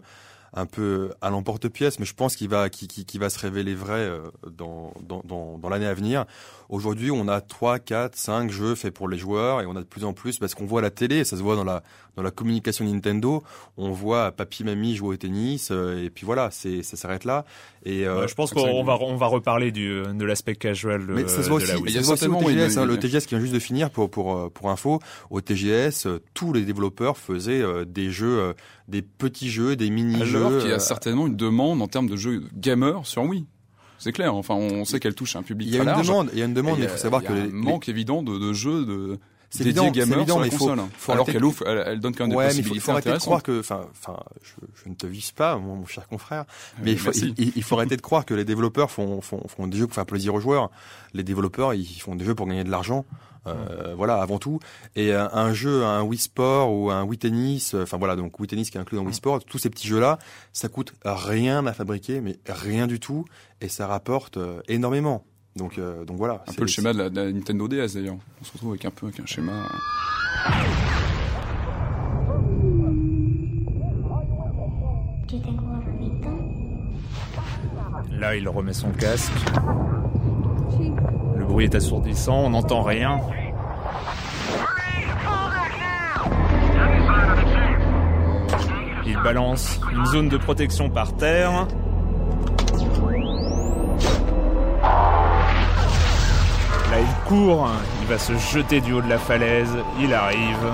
un 0.53 0.65
peu 0.65 1.11
à 1.21 1.29
l'emporte-pièce, 1.29 1.99
mais 1.99 2.05
je 2.05 2.13
pense 2.13 2.35
qu'il 2.35 2.47
va, 2.47 2.69
qui, 2.69 2.87
qui, 2.87 3.17
va 3.17 3.29
se 3.29 3.39
révéler 3.39 3.73
vrai 3.73 3.99
euh, 3.99 4.21
dans, 4.51 4.93
dans, 5.01 5.21
dans, 5.25 5.57
dans 5.57 5.69
l'année 5.69 5.87
à 5.87 5.93
venir. 5.93 6.25
Aujourd'hui, 6.69 7.11
on 7.11 7.27
a 7.27 7.41
3, 7.41 7.79
4, 7.79 8.15
5 8.15 8.51
jeux 8.51 8.75
faits 8.75 8.93
pour 8.93 9.07
les 9.07 9.17
joueurs 9.17 9.61
et 9.61 9.65
on 9.65 9.75
a 9.75 9.79
de 9.79 9.85
plus 9.85 10.05
en 10.05 10.13
plus, 10.13 10.37
parce 10.37 10.53
qu'on 10.53 10.65
voit 10.65 10.81
la 10.81 10.91
télé, 10.91 11.17
et 11.17 11.23
ça 11.23 11.37
se 11.37 11.41
voit 11.41 11.55
dans 11.55 11.63
la, 11.63 11.81
dans 12.15 12.23
la 12.23 12.31
communication 12.31 12.85
Nintendo, 12.85 13.43
on 13.77 13.91
voit 13.91 14.31
papy, 14.31 14.63
mamie 14.63 14.95
jouer 14.95 15.15
au 15.15 15.17
tennis, 15.17 15.69
euh, 15.71 16.03
et 16.03 16.09
puis 16.09 16.25
voilà, 16.25 16.49
c'est, 16.51 16.83
ça 16.83 16.97
s'arrête 16.97 17.25
là. 17.25 17.45
Et 17.83 18.07
euh, 18.07 18.27
je 18.27 18.35
pense 18.35 18.51
qu'on 18.51 18.83
va, 18.83 18.97
on 19.01 19.15
va 19.15 19.25
reparler 19.25 19.71
du, 19.71 20.03
de 20.03 20.25
l'aspect 20.25 20.55
casual 20.55 21.07
de, 21.07 21.13
mais 21.13 21.27
ça 21.27 21.41
se 21.41 21.49
voit 21.49 21.57
aussi, 21.57 21.71
Il 21.85 21.93
y 21.93 21.97
a 21.97 22.03
certainement 22.03 22.39
au 22.39 22.43
TGS, 22.43 22.77
hein, 22.77 22.85
le 22.85 22.97
TGS 22.97 23.25
qui 23.25 23.29
vient 23.29 23.39
juste 23.39 23.53
de 23.53 23.59
finir 23.59 23.89
pour, 23.89 24.09
pour, 24.09 24.51
pour 24.51 24.69
info, 24.69 24.99
au 25.31 25.41
TGS, 25.41 26.07
tous 26.33 26.53
les 26.53 26.61
développeurs 26.61 27.17
faisaient 27.17 27.63
des 27.85 28.11
jeux 28.11 28.53
des 28.87 29.01
petits 29.01 29.49
jeux, 29.49 29.75
des 29.75 29.89
mini-jeux. 29.89 30.42
Alors 30.47 30.59
qu'il 30.59 30.69
y 30.69 30.73
a 30.73 30.75
euh, 30.75 30.79
certainement 30.79 31.27
une 31.27 31.35
demande 31.35 31.81
en 31.81 31.87
termes 31.87 32.07
de 32.07 32.15
jeux 32.15 32.43
gamer 32.55 33.05
sur 33.05 33.23
Wii. 33.23 33.45
C'est 33.99 34.11
clair. 34.11 34.35
Enfin, 34.35 34.55
on 34.55 34.83
sait 34.85 34.99
qu'elle 34.99 35.15
touche 35.15 35.35
un 35.35 35.43
public 35.43 35.67
il 35.69 35.75
y 35.75 35.79
a 35.79 35.83
une 35.83 36.01
Demande, 36.03 36.29
il 36.33 36.39
y 36.39 36.41
a 36.41 36.45
une 36.45 36.53
demande. 36.53 36.79
Il 36.79 36.89
faut 36.89 36.97
savoir 36.97 37.23
que 37.23 37.31
y 37.31 37.39
a 37.39 37.43
un 37.43 37.49
manque 37.51 37.87
évident 37.87 38.21
de, 38.21 38.37
de 38.37 38.53
jeux 38.53 38.85
de 38.85 39.19
c'est 39.55 39.63
dédié 39.65 39.91
gamer 39.91 40.25
sur 40.25 40.39
la 40.39 40.49
console. 40.49 40.79
Faut, 40.97 41.11
Alors 41.11 41.25
qu'elle 41.27 41.43
elle, 41.67 41.83
elle, 41.85 41.99
donne 41.99 42.15
quand 42.15 42.25
même 42.25 42.35
des 42.35 42.43
possibilités 42.43 42.75
il 42.75 42.81
faut, 42.81 42.91
arrêter 42.91 43.11
de 43.11 43.17
croire 43.17 43.43
que, 43.43 43.59
enfin, 43.59 43.85
enfin, 43.91 44.19
je, 44.41 44.65
je, 44.83 44.89
ne 44.89 44.95
te 44.95 45.05
vise 45.05 45.31
pas, 45.31 45.57
mon, 45.57 45.75
mon 45.75 45.85
cher 45.85 46.07
confrère, 46.07 46.45
mais 46.81 46.93
il 46.93 46.97
faut, 46.97 47.11
il, 47.11 47.53
il, 47.55 47.63
faut 47.63 47.75
arrêter 47.75 47.95
de 47.95 48.01
croire 48.01 48.25
que 48.25 48.33
les 48.33 48.45
développeurs 48.45 48.89
font, 48.89 49.21
font, 49.21 49.47
font 49.47 49.67
des 49.67 49.77
jeux 49.77 49.85
pour 49.85 49.93
faire 49.93 50.07
plaisir 50.07 50.33
aux 50.33 50.39
joueurs. 50.39 50.71
Les 51.13 51.23
développeurs, 51.23 51.75
ils 51.75 51.85
font 51.85 52.15
des 52.15 52.25
jeux 52.25 52.33
pour 52.33 52.47
gagner 52.47 52.63
de 52.63 52.71
l'argent. 52.71 53.05
Euh, 53.45 53.93
voilà, 53.95 54.21
avant 54.21 54.39
tout. 54.39 54.59
Et 54.95 55.13
un, 55.13 55.29
un, 55.33 55.53
jeu, 55.53 55.83
un 55.83 56.01
Wii 56.03 56.19
Sport 56.19 56.71
ou 56.71 56.91
un 56.91 57.03
Wii 57.03 57.17
Tennis, 57.17 57.73
enfin 57.73 57.97
voilà, 57.97 58.15
donc 58.15 58.39
Wii 58.39 58.47
Tennis 58.47 58.69
qui 58.69 58.77
est 58.77 58.81
inclus 58.81 58.97
dans 58.97 59.03
Wii 59.03 59.13
Sport, 59.13 59.43
tous 59.43 59.57
ces 59.57 59.69
petits 59.69 59.87
jeux-là, 59.87 60.19
ça 60.53 60.69
coûte 60.69 60.93
rien 61.03 61.65
à 61.65 61.73
fabriquer, 61.73 62.21
mais 62.21 62.37
rien 62.47 62.87
du 62.87 62.99
tout, 62.99 63.25
et 63.61 63.67
ça 63.67 63.87
rapporte 63.87 64.37
énormément. 64.67 65.25
Donc, 65.55 65.77
euh, 65.77 66.03
donc 66.05 66.17
voilà. 66.17 66.43
Un 66.47 66.53
peu 66.53 66.61
le 66.61 66.67
schéma 66.67 66.93
de 66.93 66.97
la, 66.97 67.09
de 67.09 67.15
la, 67.15 67.31
Nintendo 67.31 67.67
DS 67.67 67.93
d'ailleurs. 67.93 68.17
On 68.41 68.43
se 68.43 68.51
retrouve 68.53 68.71
avec 68.71 68.85
un 68.85 68.91
peu 68.91 69.07
avec 69.07 69.19
un 69.19 69.25
schéma. 69.25 69.67
Là, 78.11 78.35
il 78.35 78.47
remet 78.47 78.73
son 78.73 78.91
casque. 78.91 79.31
Bruit 81.53 81.65
est 81.65 81.75
assourdissant, 81.75 82.45
on 82.45 82.49
n'entend 82.49 82.81
rien. 82.81 83.19
Il 89.05 89.15
balance 89.23 89.79
une 89.91 90.03
zone 90.07 90.29
de 90.29 90.37
protection 90.37 90.89
par 90.89 91.15
terre. 91.15 91.67
Là, 96.89 96.99
il 96.99 97.27
court, 97.27 97.69
il 98.01 98.07
va 98.07 98.17
se 98.17 98.33
jeter 98.33 98.81
du 98.81 98.93
haut 98.93 99.03
de 99.03 99.09
la 99.09 99.19
falaise, 99.19 99.77
il 100.01 100.11
arrive. 100.11 100.71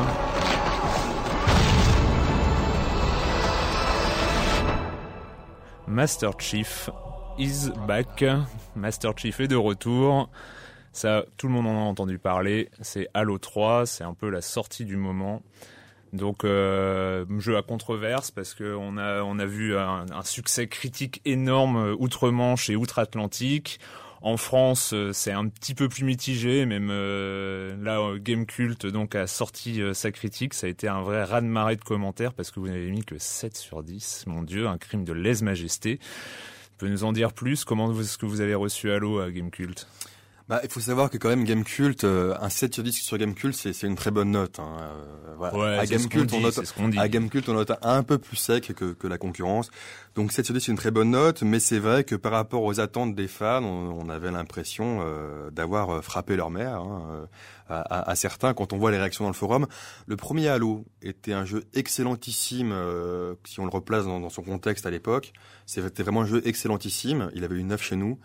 Master 5.88 6.32
Chief 6.40 6.90
is 7.38 7.70
back. 7.86 8.24
Master 8.78 9.12
Chief 9.18 9.42
est 9.42 9.50
de 9.50 9.58
retour. 9.58 10.30
Ça, 10.92 11.26
tout 11.38 11.48
le 11.48 11.54
monde 11.54 11.68
en 11.68 11.76
a 11.76 11.84
entendu 11.84 12.18
parler. 12.20 12.70
C'est 12.82 13.08
Halo 13.14 13.38
3, 13.38 13.86
c'est 13.86 14.04
un 14.04 14.14
peu 14.14 14.30
la 14.30 14.42
sortie 14.42 14.86
du 14.86 14.98
moment. 14.98 15.42
Donc 16.12 16.44
euh, 16.44 17.24
jeu 17.38 17.56
à 17.56 17.62
controverse 17.62 18.32
parce 18.32 18.56
que 18.56 18.76
on 18.76 18.98
a 18.98 19.22
on 19.22 19.38
a 19.38 19.46
vu 19.46 19.78
un, 19.78 20.06
succès 20.24 20.68
critique 20.68 21.22
énorme 21.24 21.78
euh, 21.78 21.96
outre-Manche 22.00 22.72
et 22.72 22.76
outre-Atlantique. 22.76 23.80
En 24.22 24.36
France, 24.36 24.92
euh, 24.94 25.14
c'est 25.14 25.32
un 25.32 25.48
petit 25.48 25.74
peu 25.74 25.88
plus 25.88 26.04
mitigé, 26.04 26.66
même 26.66 26.90
euh, 26.92 27.76
là, 27.82 28.02
euh, 28.02 28.18
Game 28.20 28.46
Cult 28.46 28.86
donc 28.86 29.16
a 29.16 29.28
sorti 29.28 29.82
sa 29.94 30.12
critique. 30.12 30.54
Ça 30.54 30.68
a 30.68 30.70
été 30.70 30.88
un 30.88 31.02
vrai 31.02 31.24
raz-de-marée 31.24 31.78
de 31.78 31.84
commentaires 31.84 32.34
parce 32.34 32.52
que 32.52 32.60
vous 32.60 32.68
n'avez 32.68 32.90
mis 32.90 33.06
que 33.06 33.18
7 33.18 33.56
sur 33.56 33.82
10. 33.82 34.26
Mon 34.28 34.44
Dieu, 34.44 34.68
un 34.68 34.78
crime 34.78 35.06
de 35.06 35.14
lèse-majesté. 35.14 36.00
Pouvez 36.78 36.92
nous 36.92 37.04
en 37.04 37.14
dire 37.14 37.34
plus? 37.34 37.64
Comment 37.64 37.98
est-ce 37.98 38.18
que 38.18 38.26
vous 38.26 38.42
avez 38.42 38.56
reçu 38.56 38.92
Halo 38.92 39.20
à 39.20 39.32
Game 39.32 39.52
Cult? 39.52 39.88
Bah, 40.50 40.60
il 40.64 40.70
faut 40.70 40.80
savoir 40.80 41.12
que 41.12 41.18
quand 41.18 41.30
même 41.30 41.44
Gamecult, 41.44 42.04
euh, 42.04 42.36
un 42.42 42.50
7 42.50 42.74
sur 42.74 42.84
10 42.84 42.92
sur 42.92 43.18
Gamecult, 43.18 43.54
c'est 43.54 43.72
c'est 43.72 43.86
une 43.86 43.96
très 43.96 44.10
bonne 44.10 44.32
note. 44.32 44.60
Hein. 44.60 44.78
Euh, 44.82 45.36
voilà. 45.38 45.58
Ouais, 45.58 45.78
à 45.78 45.86
Gamecult, 45.86 46.34
on, 46.34 46.42
note 46.42 46.60
à 46.98 47.08
Gamecult, 47.08 47.48
on 47.48 47.54
note 47.54 47.72
un 47.84 48.04
peu 48.04 48.18
plus 48.18 48.36
sec 48.36 48.74
que, 48.74 48.94
que 48.94 49.08
la 49.08 49.18
concurrence. 49.18 49.70
Donc 50.16 50.32
7 50.32 50.46
sur 50.46 50.54
10, 50.54 50.60
c'est 50.60 50.72
une 50.72 50.78
très 50.78 50.92
bonne 50.92 51.12
note, 51.12 51.44
mais 51.44 51.60
c'est 51.60 51.80
vrai 51.80 52.04
que 52.04 52.16
par 52.16 52.32
rapport 52.32 52.64
aux 52.64 52.80
attentes 52.80 53.16
des 53.16 53.28
fans, 53.28 53.64
on, 53.64 54.06
on 54.06 54.10
avait 54.10 54.32
l'impression 54.32 55.00
euh, 55.02 55.52
d'avoir 55.52 55.92
euh, 55.92 56.02
frappé 56.02 56.36
leur 56.36 56.50
mère. 56.50 56.82
Hein, 56.82 57.08
euh, 57.12 57.26
à, 57.70 58.10
à, 58.10 58.16
certains, 58.16 58.56
quand 58.56 58.74
on 58.74 58.78
voit 58.78 58.90
les 58.90 58.98
réactions 58.98 59.26
dans 59.26 59.30
le 59.30 59.36
forum, 59.36 59.68
le 60.08 60.18
premier 60.18 60.48
Halo 60.48 60.86
était 61.04 61.34
un 61.34 61.46
jeu 61.46 61.66
excellentissime. 61.76 62.74
si 63.46 63.60
on 63.60 63.66
le 63.66 63.70
replace 63.70 64.06
dans, 64.06 64.20
dans 64.20 64.30
son 64.30 64.42
contexte 64.42 64.88
à 64.88 64.90
l'époque, 64.90 65.34
c'était 65.68 66.02
vraiment 66.02 66.22
un 66.22 66.26
jeu 66.26 66.42
excellentissime. 66.46 67.30
Il 67.36 67.44
avait 67.44 67.56
eu 67.56 67.64
9 67.64 67.80
chez 67.82 67.96
nous. 67.96 68.18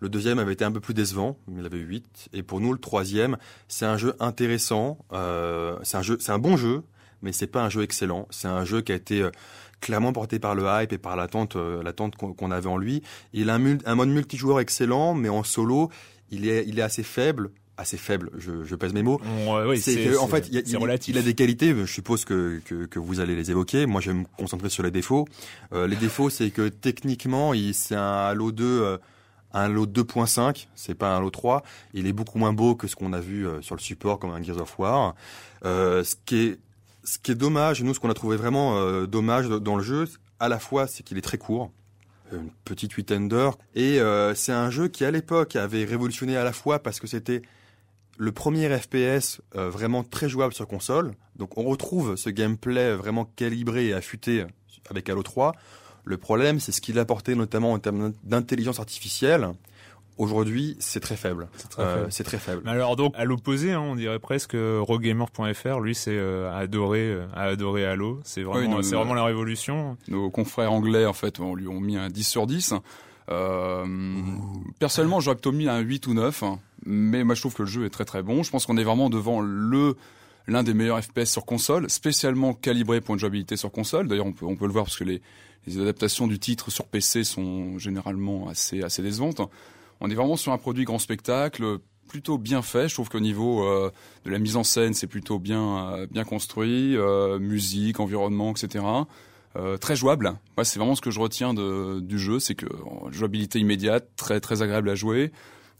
Le 0.00 0.08
deuxième 0.08 0.38
avait 0.38 0.52
été 0.52 0.64
un 0.64 0.72
peu 0.72 0.80
plus 0.80 0.94
décevant, 0.94 1.38
il 1.56 1.64
avait 1.64 1.78
8. 1.78 2.28
Et 2.32 2.42
pour 2.42 2.60
nous, 2.60 2.72
le 2.72 2.78
troisième, 2.78 3.36
c'est 3.68 3.86
un 3.86 3.96
jeu 3.96 4.14
intéressant. 4.20 4.98
Euh, 5.12 5.76
c'est 5.82 5.96
un 5.96 6.02
jeu, 6.02 6.18
c'est 6.20 6.32
un 6.32 6.38
bon 6.38 6.56
jeu, 6.56 6.82
mais 7.22 7.32
c'est 7.32 7.46
pas 7.46 7.62
un 7.62 7.70
jeu 7.70 7.82
excellent. 7.82 8.26
C'est 8.30 8.48
un 8.48 8.64
jeu 8.64 8.82
qui 8.82 8.92
a 8.92 8.94
été 8.94 9.22
euh, 9.22 9.30
clairement 9.80 10.12
porté 10.12 10.38
par 10.38 10.54
le 10.54 10.64
hype 10.66 10.92
et 10.92 10.98
par 10.98 11.16
l'attente, 11.16 11.56
euh, 11.56 11.82
l'attente 11.82 12.16
qu'on 12.16 12.50
avait 12.50 12.68
en 12.68 12.76
lui. 12.76 13.02
Il 13.32 13.50
a 13.50 13.54
un, 13.54 13.78
un, 13.84 13.94
mode 13.94 14.10
multijoueur 14.10 14.60
excellent, 14.60 15.14
mais 15.14 15.28
en 15.28 15.42
solo, 15.44 15.90
il 16.30 16.48
est, 16.48 16.64
il 16.66 16.78
est 16.78 16.82
assez 16.82 17.02
faible 17.02 17.50
assez 17.76 17.96
faible, 17.96 18.30
je, 18.38 18.64
je 18.64 18.74
pèse 18.74 18.92
mes 18.92 19.02
mots. 19.02 19.20
Ouais, 19.46 19.76
c'est 19.76 20.16
en 20.16 20.28
fait, 20.28 20.48
il, 20.50 20.62
il, 20.66 20.98
il, 21.08 21.18
a 21.18 21.22
des 21.22 21.34
qualités, 21.34 21.74
je 21.74 21.84
suppose 21.84 22.24
que, 22.24 22.60
que, 22.64 22.86
que, 22.86 22.98
vous 22.98 23.20
allez 23.20 23.36
les 23.36 23.50
évoquer. 23.50 23.86
Moi, 23.86 24.00
je 24.00 24.10
vais 24.10 24.18
me 24.18 24.24
concentrer 24.38 24.70
sur 24.70 24.82
les 24.82 24.90
défauts. 24.90 25.26
Euh, 25.72 25.86
les 25.86 25.96
défauts, 25.96 26.30
c'est 26.30 26.50
que 26.50 26.68
techniquement, 26.68 27.52
c'est 27.72 27.94
un 27.94 28.26
Halo 28.28 28.52
2 28.52 28.64
euh, 28.64 28.98
un 29.56 29.68
lot 29.68 29.86
2.5, 29.86 30.66
c'est 30.74 30.94
pas 30.94 31.16
un 31.16 31.20
lot 31.20 31.30
3. 31.30 31.62
Il 31.94 32.06
est 32.06 32.12
beaucoup 32.12 32.38
moins 32.38 32.52
beau 32.52 32.74
que 32.74 32.86
ce 32.86 32.96
qu'on 32.96 33.12
a 33.12 33.20
vu 33.20 33.46
euh, 33.46 33.62
sur 33.62 33.74
le 33.74 33.80
support 33.80 34.18
comme 34.18 34.30
un 34.30 34.42
Gears 34.42 34.60
of 34.60 34.78
War. 34.78 35.14
Euh, 35.64 36.04
ce 36.04 36.14
qui 36.24 36.58
est 37.30 37.34
dommage, 37.34 37.82
nous 37.82 37.94
ce 37.94 38.00
qu'on 38.00 38.10
a 38.10 38.14
trouvé 38.14 38.36
vraiment 38.36 38.78
euh, 38.78 39.06
dommage 39.06 39.48
dans 39.48 39.76
le 39.76 39.82
jeu, 39.82 40.08
à 40.40 40.48
la 40.48 40.58
fois 40.58 40.86
c'est 40.86 41.02
qu'il 41.02 41.16
est 41.18 41.22
très 41.22 41.38
court, 41.38 41.70
une 42.32 42.50
petite 42.64 42.92
huitaine 42.92 43.28
d'heures, 43.28 43.56
et 43.74 44.00
c'est 44.34 44.52
un 44.52 44.70
jeu 44.70 44.88
qui 44.88 45.04
à 45.04 45.12
l'époque 45.12 45.54
avait 45.54 45.84
révolutionné 45.84 46.36
à 46.36 46.42
la 46.42 46.52
fois 46.52 46.80
parce 46.80 46.98
que 46.98 47.06
c'était 47.06 47.42
le 48.18 48.32
premier 48.32 48.68
FPS 48.76 49.40
vraiment 49.54 50.02
très 50.02 50.28
jouable 50.28 50.52
sur 50.52 50.66
console. 50.66 51.12
Donc 51.36 51.56
on 51.56 51.62
retrouve 51.62 52.16
ce 52.16 52.28
gameplay 52.28 52.96
vraiment 52.96 53.24
calibré 53.36 53.86
et 53.86 53.94
affûté 53.94 54.44
avec 54.90 55.08
Halo 55.08 55.22
3. 55.22 55.52
Le 56.06 56.16
problème, 56.16 56.60
c'est 56.60 56.72
ce 56.72 56.80
qu'il 56.80 56.98
a 56.98 57.02
apporté 57.02 57.34
notamment 57.34 57.72
en 57.72 57.78
termes 57.78 58.14
d'intelligence 58.24 58.78
artificielle. 58.78 59.48
Aujourd'hui, 60.18 60.76
c'est 60.78 61.00
très 61.00 61.16
faible. 61.16 61.48
C'est 61.58 61.68
très, 61.68 61.82
euh, 61.82 62.08
très, 62.08 62.38
faible. 62.38 62.66
Alors 62.66 62.96
donc, 62.96 63.12
à 63.16 63.26
l'opposé, 63.26 63.72
hein, 63.72 63.80
on 63.80 63.96
dirait 63.96 64.18
presque 64.18 64.56
Rogamer.fr, 64.56 65.80
lui, 65.80 65.94
c'est 65.94 66.16
euh, 66.16 66.50
adoré, 66.56 67.00
euh, 67.00 67.26
a 67.34 67.42
adoré 67.42 67.84
Halo. 67.84 68.20
C'est 68.24 68.42
vraiment, 68.42 68.82
c'est 68.82 68.94
vraiment 68.94 69.12
la 69.12 69.24
révolution. 69.24 69.98
Nos 70.08 70.30
confrères 70.30 70.72
anglais, 70.72 71.04
en 71.04 71.12
fait, 71.12 71.38
on 71.38 71.54
lui 71.54 71.68
ont 71.68 71.80
mis 71.80 71.98
un 71.98 72.08
10 72.08 72.24
sur 72.24 72.46
10. 72.46 72.72
Euh, 73.28 73.84
personnellement, 74.78 75.20
j'aurais 75.20 75.36
plutôt 75.36 75.52
mis 75.52 75.68
un 75.68 75.80
8 75.80 76.06
ou 76.06 76.14
9, 76.14 76.44
mais 76.84 77.24
moi 77.24 77.34
je 77.34 77.40
trouve 77.40 77.54
que 77.54 77.62
le 77.62 77.68
jeu 77.68 77.84
est 77.84 77.90
très 77.90 78.04
très 78.04 78.22
bon. 78.22 78.42
Je 78.42 78.50
pense 78.50 78.66
qu'on 78.66 78.76
est 78.76 78.84
vraiment 78.84 79.10
devant 79.10 79.40
le 79.40 79.96
l'un 80.46 80.62
des 80.62 80.74
meilleurs 80.74 81.02
FPS 81.02 81.26
sur 81.26 81.44
console, 81.44 81.90
spécialement 81.90 82.54
calibré 82.54 83.00
pour 83.00 83.14
une 83.14 83.20
jouabilité 83.20 83.56
sur 83.56 83.70
console. 83.72 84.08
D'ailleurs, 84.08 84.26
on 84.26 84.32
peut, 84.32 84.46
on 84.46 84.56
peut 84.56 84.66
le 84.66 84.72
voir 84.72 84.84
parce 84.84 84.96
que 84.96 85.04
les, 85.04 85.20
adaptations 85.80 86.28
du 86.28 86.38
titre 86.38 86.70
sur 86.70 86.86
PC 86.86 87.24
sont 87.24 87.76
généralement 87.78 88.48
assez, 88.48 88.82
assez 88.82 89.02
décevantes. 89.02 89.40
On 90.00 90.08
est 90.08 90.14
vraiment 90.14 90.36
sur 90.36 90.52
un 90.52 90.58
produit 90.58 90.84
grand 90.84 91.00
spectacle, 91.00 91.80
plutôt 92.06 92.38
bien 92.38 92.62
fait. 92.62 92.88
Je 92.88 92.94
trouve 92.94 93.08
qu'au 93.08 93.20
niveau 93.20 93.64
euh, 93.64 93.90
de 94.24 94.30
la 94.30 94.38
mise 94.38 94.56
en 94.56 94.64
scène, 94.64 94.94
c'est 94.94 95.06
plutôt 95.06 95.38
bien, 95.38 95.92
euh, 95.94 96.06
bien 96.08 96.24
construit, 96.24 96.96
euh, 96.96 97.38
musique, 97.38 98.00
environnement, 98.00 98.52
etc. 98.52 98.84
Très 99.80 99.96
jouable. 99.96 100.34
C'est 100.64 100.78
vraiment 100.78 100.94
ce 100.94 101.00
que 101.00 101.10
je 101.10 101.18
retiens 101.18 101.54
du 101.54 102.18
jeu, 102.18 102.38
c'est 102.38 102.54
que 102.54 102.66
jouabilité 103.10 103.58
immédiate, 103.58 104.06
très 104.14 104.38
très 104.38 104.60
agréable 104.60 104.90
à 104.90 104.94
jouer. 104.94 105.32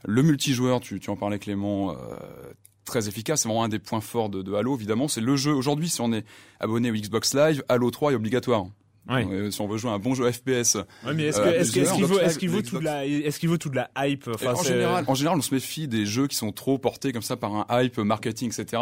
Le 0.03 0.23
multijoueur, 0.23 0.79
tu, 0.79 0.99
tu 0.99 1.11
en 1.11 1.15
parlais 1.15 1.37
Clément, 1.37 1.95
très 2.87 3.07
efficace. 3.07 3.41
C'est 3.41 3.47
vraiment 3.47 3.63
un 3.63 3.69
des 3.69 3.79
points 3.79 4.01
forts 4.01 4.29
de, 4.29 4.41
de 4.41 4.53
Halo, 4.53 4.75
évidemment. 4.75 5.07
C'est 5.07 5.21
le 5.21 5.35
jeu. 5.35 5.53
Aujourd'hui, 5.53 5.89
si 5.89 6.01
on 6.01 6.11
est 6.11 6.25
abonné 6.59 6.89
au 6.89 6.95
Xbox 6.95 7.35
Live, 7.35 7.63
Halo 7.69 7.91
3 7.91 8.13
est 8.13 8.15
obligatoire. 8.15 8.65
Ouais. 9.09 9.25
Euh, 9.25 9.51
si 9.51 9.61
on 9.61 9.67
veut 9.67 9.77
jouer 9.77 9.91
un 9.91 9.99
bon 9.99 10.15
jeu 10.15 10.29
FPS. 10.29 10.75
Ouais, 11.05 11.13
mais 11.15 11.25
est-ce 11.25 11.39
euh, 11.39 11.63
qu'il 11.63 11.81
est 11.81 11.85
vaut, 11.85 12.19
est 12.19 12.47
vaut 12.47 12.61
toute 12.61 12.83
la, 12.83 13.05
est-ce 13.05 13.39
qu'il 13.39 13.49
vaut 13.49 13.57
toute 13.57 13.75
la 13.75 13.89
hype 13.97 14.27
enfin, 14.33 14.53
en 14.53 14.63
général, 14.63 15.05
en 15.07 15.15
général, 15.15 15.37
on 15.37 15.41
se 15.41 15.53
méfie 15.53 15.87
des 15.87 16.05
jeux 16.05 16.27
qui 16.27 16.35
sont 16.35 16.51
trop 16.51 16.77
portés 16.77 17.13
comme 17.13 17.21
ça 17.21 17.37
par 17.37 17.53
un 17.55 17.65
hype 17.81 17.97
marketing, 17.99 18.51
etc. 18.51 18.81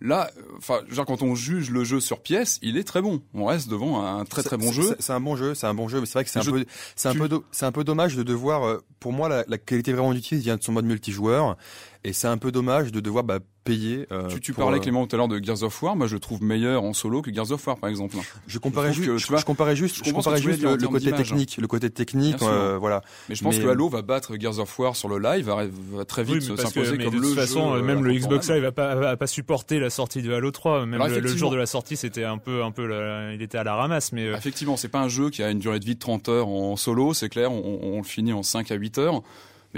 Là, 0.00 0.30
enfin, 0.56 0.80
genre 0.88 1.06
quand 1.06 1.22
on 1.22 1.34
juge 1.34 1.70
le 1.70 1.82
jeu 1.82 1.98
sur 1.98 2.20
pièce, 2.20 2.58
il 2.62 2.76
est 2.76 2.84
très 2.84 3.02
bon. 3.02 3.22
On 3.34 3.46
reste 3.46 3.68
devant 3.68 4.04
un 4.04 4.24
très 4.24 4.42
très 4.42 4.56
bon 4.56 4.70
jeu. 4.70 4.96
C'est 5.00 5.12
un 5.12 5.20
bon 5.20 5.34
jeu, 5.34 5.54
c'est 5.54 5.66
un 5.66 5.74
bon 5.74 5.88
jeu, 5.88 6.00
mais 6.00 6.06
c'est 6.06 6.14
vrai 6.14 6.24
que 6.24 6.30
c'est 6.30 6.38
un 6.38 6.44
peu, 6.44 6.64
c'est 6.94 7.08
un 7.08 7.14
peu, 7.14 7.28
c'est 7.50 7.66
un 7.66 7.72
peu 7.72 7.84
dommage 7.84 8.14
de 8.14 8.22
devoir. 8.22 8.64
Euh, 8.64 8.78
pour 9.00 9.12
moi, 9.12 9.28
la, 9.28 9.44
la 9.48 9.58
qualité 9.58 9.92
vraiment 9.92 10.12
d'utilité 10.12 10.42
vient 10.44 10.56
de 10.56 10.62
son 10.62 10.72
mode 10.72 10.84
multijoueur, 10.84 11.56
et 12.04 12.12
c'est 12.12 12.28
un 12.28 12.38
peu 12.38 12.52
dommage 12.52 12.92
de 12.92 13.00
devoir 13.00 13.24
bah, 13.24 13.40
payer. 13.68 14.06
Euh, 14.12 14.28
tu, 14.28 14.40
tu 14.40 14.52
parlais 14.52 14.78
euh, 14.78 14.80
Clément 14.80 15.06
tout 15.06 15.14
à 15.14 15.18
l'heure 15.18 15.28
de 15.28 15.42
Gears 15.42 15.62
of 15.62 15.82
War. 15.82 15.94
Moi, 15.94 16.06
je 16.06 16.16
trouve 16.16 16.42
meilleur 16.42 16.82
en 16.82 16.92
solo 16.92 17.22
que 17.22 17.32
Gears 17.32 17.52
of 17.52 17.66
War, 17.66 17.76
par 17.76 17.90
exemple. 17.90 18.16
Je 18.46 18.58
comparais 18.58 18.92
juste, 18.92 19.18
je, 19.18 19.18
je, 19.18 19.44
comparais 19.44 19.76
juste, 19.76 20.04
je, 20.04 20.12
comparais 20.12 20.40
juste 20.40 20.62
le, 20.62 20.76
le 20.76 20.88
côté 20.88 21.12
technique, 21.12 21.56
le 21.58 21.66
côté 21.66 21.90
technique, 21.90 22.42
euh, 22.42 22.78
voilà. 22.78 23.02
Mais 23.28 23.34
je 23.34 23.44
pense 23.44 23.58
que 23.58 23.68
Halo 23.68 23.88
va 23.88 24.02
battre 24.02 24.36
Gears 24.38 24.58
of 24.58 24.78
War 24.78 24.96
sur 24.96 25.08
le 25.08 25.18
live, 25.18 25.46
va, 25.46 25.66
va 25.92 26.04
très 26.04 26.24
vite 26.24 26.36
oui, 26.48 26.56
s'imposer 26.56 26.98
comme 26.98 27.14
de 27.14 27.20
le 27.20 27.28
toute 27.28 27.34
façon, 27.34 27.76
jeu, 27.76 27.82
même 27.82 28.04
le 28.04 28.12
Xbox 28.14 28.50
Live 28.50 28.62
va 28.62 28.72
pas, 28.72 28.94
va 28.94 29.16
pas 29.16 29.26
supporter 29.26 29.78
la 29.78 29.90
sortie 29.90 30.22
de 30.22 30.32
Halo 30.32 30.50
3. 30.50 30.86
Même 30.86 31.00
Alors, 31.00 31.18
le, 31.18 31.28
jour 31.28 31.50
de 31.50 31.56
la 31.56 31.66
sortie, 31.66 31.96
c'était 31.96 32.24
un 32.24 32.38
peu, 32.38 32.62
un 32.62 32.70
peu, 32.70 32.86
la, 32.86 33.34
il 33.34 33.42
était 33.42 33.58
à 33.58 33.64
la 33.64 33.74
ramasse, 33.74 34.12
mais. 34.12 34.26
Effectivement, 34.26 34.76
c'est 34.76 34.88
pas 34.88 35.00
un 35.00 35.08
jeu 35.08 35.30
qui 35.30 35.42
a 35.42 35.50
une 35.50 35.58
durée 35.58 35.78
de 35.78 35.84
vie 35.84 35.94
de 35.94 36.00
30 36.00 36.28
heures 36.28 36.48
en 36.48 36.76
solo, 36.76 37.14
c'est 37.14 37.28
clair. 37.28 37.52
On 37.52 37.98
le 37.98 38.04
finit 38.04 38.32
en 38.32 38.42
5 38.42 38.70
à 38.70 38.74
8 38.74 38.98
heures. 38.98 39.22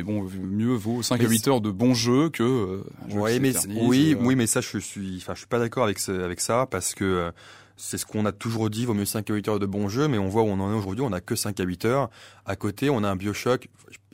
Mais 0.01 0.13
bon, 0.13 0.27
mieux 0.43 0.75
vaut 0.75 1.03
5 1.03 1.21
à 1.21 1.29
8 1.29 1.49
heures 1.49 1.61
de 1.61 1.71
bon 1.71 1.95
jeu 1.95 2.31
que 2.31 2.43
euh, 2.43 2.85
un 3.07 3.11
jeu 3.11 3.19
Ouais, 3.19 3.35
qui 3.35 3.41
mais 3.41 3.53
s'éternise, 3.53 3.89
oui, 3.89 4.15
euh, 4.19 4.23
oui, 4.25 4.35
mais 4.37 4.47
ça, 4.47 4.61
je 4.61 4.79
suis, 4.79 5.17
enfin, 5.19 5.35
je 5.35 5.39
suis 5.41 5.47
pas 5.49 5.59
d'accord 5.59 5.85
avec 5.85 5.99
ce- 5.99 6.13
avec 6.23 6.41
ça 6.41 6.67
parce 6.71 6.95
que 6.95 7.05
euh, 7.05 7.31
c'est 7.77 7.99
ce 7.99 8.07
qu'on 8.07 8.27
a 8.27 8.33
toujours 8.33 8.71
dit, 8.71 8.85
vaut 8.87 8.95
mieux 8.95 9.05
5 9.05 9.31
à 9.31 9.35
8 9.35 9.49
heures 9.49 9.59
de 9.59 9.67
bon 9.67 9.89
jeu, 9.89 10.09
mais 10.09 10.19
on 10.19 10.29
voit 10.29 10.43
où 10.43 10.47
on 10.47 10.61
en 10.61 10.71
est 10.73 10.77
aujourd'hui, 10.77 11.05
on 11.07 11.13
a 11.13 11.21
que 11.21 11.35
5 11.35 11.59
à 11.61 11.65
8 11.65 11.85
heures. 11.87 12.11
À 12.47 12.57
côté, 12.57 12.91
on 12.91 13.03
a 13.05 13.09
un 13.11 13.17
Bioshock, 13.17 13.69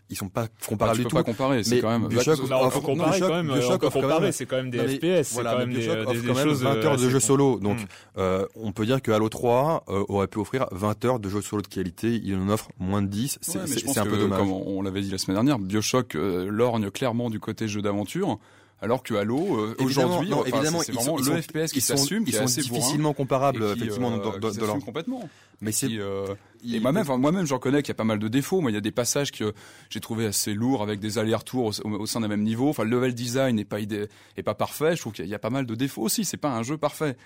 ils 0.09 0.17
sont 0.17 0.29
pas 0.29 0.47
comparables 0.69 0.97
tu 0.97 1.03
du 1.03 1.05
peux 1.05 1.11
tout. 1.11 1.17
pas 1.17 1.23
comparer, 1.25 1.63
c'est 1.65 1.77
Mais 1.77 1.81
quand 1.81 1.91
même. 1.99 2.09
Bioshock- 2.09 2.49
Bah, 2.49 2.59
on 2.63 2.67
offre- 2.67 2.81
peut 2.81 2.81
non, 2.81 2.95
comparer 2.95 3.19
Bioshock- 3.19 3.29
quand 3.29 3.35
même. 3.35 3.47
Bioshock 3.53 3.83
on 3.83 3.91
peut 3.91 4.01
comparer, 4.01 4.33
c'est 4.33 4.47
quand 4.47 4.57
même 4.57 4.71
des 4.71 4.79
Non, 4.79 4.85
mais 4.87 4.95
FPS, 4.97 5.29
c'est 5.29 5.35
voilà, 5.35 5.53
quand 5.53 5.59
même 5.59 5.69
des, 5.71 5.75
Bioshock 5.81 5.95
des- 5.97 6.01
offre 6.07 6.13
des 6.23 6.29
quand 6.29 6.35
même 6.35 6.45
choses 6.49 6.63
20 6.63 6.71
heures 6.77 6.83
de 6.97 7.03
assez 7.03 7.11
jeu 7.11 7.19
con- 7.19 7.25
solo. 7.27 7.59
Donc, 7.61 7.79
euh, 8.19 8.47
on 8.55 8.73
peut 8.73 8.87
dire 8.87 9.03
que 9.03 9.11
Halo 9.11 9.29
3 9.29 9.85
euh, 9.89 10.05
aurait 10.09 10.29
pu 10.29 10.39
offrir 10.39 10.67
20 10.73 11.05
heures 11.05 11.19
de 11.19 11.29
jeu 11.29 11.41
solo 11.41 11.63
de 11.63 11.67
qualité. 11.69 12.21
Il 12.23 12.37
en 12.37 12.49
offre 12.49 12.69
moins 12.79 13.03
de 13.03 13.09
10. 13.09 13.39
C'est 13.43 13.59
un 13.99 14.05
peu 14.07 14.17
dommage. 14.17 14.39
Comme 14.39 14.51
on, 14.53 14.83
l'avait 14.83 15.01
dit 15.01 15.11
la 15.11 15.19
semaine 15.19 15.37
dernière, 15.37 15.59
Bioshock 15.59 16.15
euh, 16.15 16.47
lorgne 16.51 16.91
clairement 16.91 17.31
du 17.31 17.41
côté 17.41 17.67
jeu 17.69 17.83
d'aventure, 17.83 18.39
alors 18.83 19.03
que 19.03 19.15
Halo, 19.15 19.57
euh, 19.59 19.75
aujourd'hui, 19.81 20.33
enfin, 20.33 20.45
évidemment, 20.49 20.81
c'est 20.81 20.93
ils 20.93 20.95
vraiment 20.97 21.19
sont- 21.19 21.33
le 21.33 21.41
FPS 21.43 21.73
qui 21.73 21.79
ils 21.79 21.83
s'assume, 21.83 22.25
qui 22.25 22.31
ils 22.33 22.35
sont 22.35 22.45
difficilement 22.45 23.15
comparables, 23.15 23.59
qui, 23.75 23.79
effectivement, 23.83 24.13
euh, 24.13 24.19
dans, 24.19 24.39
dans, 24.39 24.51
qui 24.51 24.59
dans 24.59 24.67
leur- 24.67 24.85
complètement. 24.85 25.29
Mais 25.63 25.73
c'est 25.73 25.89
euh, 25.93 26.27
et 26.65 26.81
moi-même, 26.81 27.03
enfin, 27.03 27.17
moi-même, 27.17 27.47
je 27.47 27.55
reconnais 27.55 27.83
qu'il 27.83 27.89
y 27.89 27.93
a 27.93 27.95
pas 27.95 28.05
mal 28.05 28.19
de 28.19 28.29
défauts. 28.29 28.61
Moi, 28.61 28.71
il 28.71 28.75
y 28.75 28.77
a 28.77 28.83
des 28.83 28.91
passages 28.93 29.33
que 29.33 29.55
j'ai 29.89 30.01
trouvé 30.01 30.27
assez 30.27 30.53
lourds 30.53 30.83
avec 30.83 31.01
des 31.01 31.17
allers-retours 31.19 31.73
au, 31.85 32.07
sein 32.07 32.21
d'un 32.21 32.29
même 32.29 32.43
niveau. 32.43 32.69
Enfin, 32.69 32.85
le 32.85 32.91
level 32.91 33.15
design 33.15 33.57
n'est 33.57 33.65
pas 33.65 33.81
idée, 33.81 34.09
est 34.37 34.43
pas 34.43 34.55
parfait. 34.55 34.95
Je 34.97 35.01
trouve 35.01 35.13
qu'il 35.15 35.25
y 35.25 35.27
a- 35.27 35.29
il 35.29 35.33
y 35.33 35.35
a 35.35 35.39
pas 35.39 35.51
mal 35.51 35.65
de 35.65 35.75
défauts 35.75 36.03
aussi. 36.03 36.25
C'est 36.27 36.37
pas 36.37 36.51
un 36.51 36.63
jeu 36.63 36.77
parfait. 36.77 37.17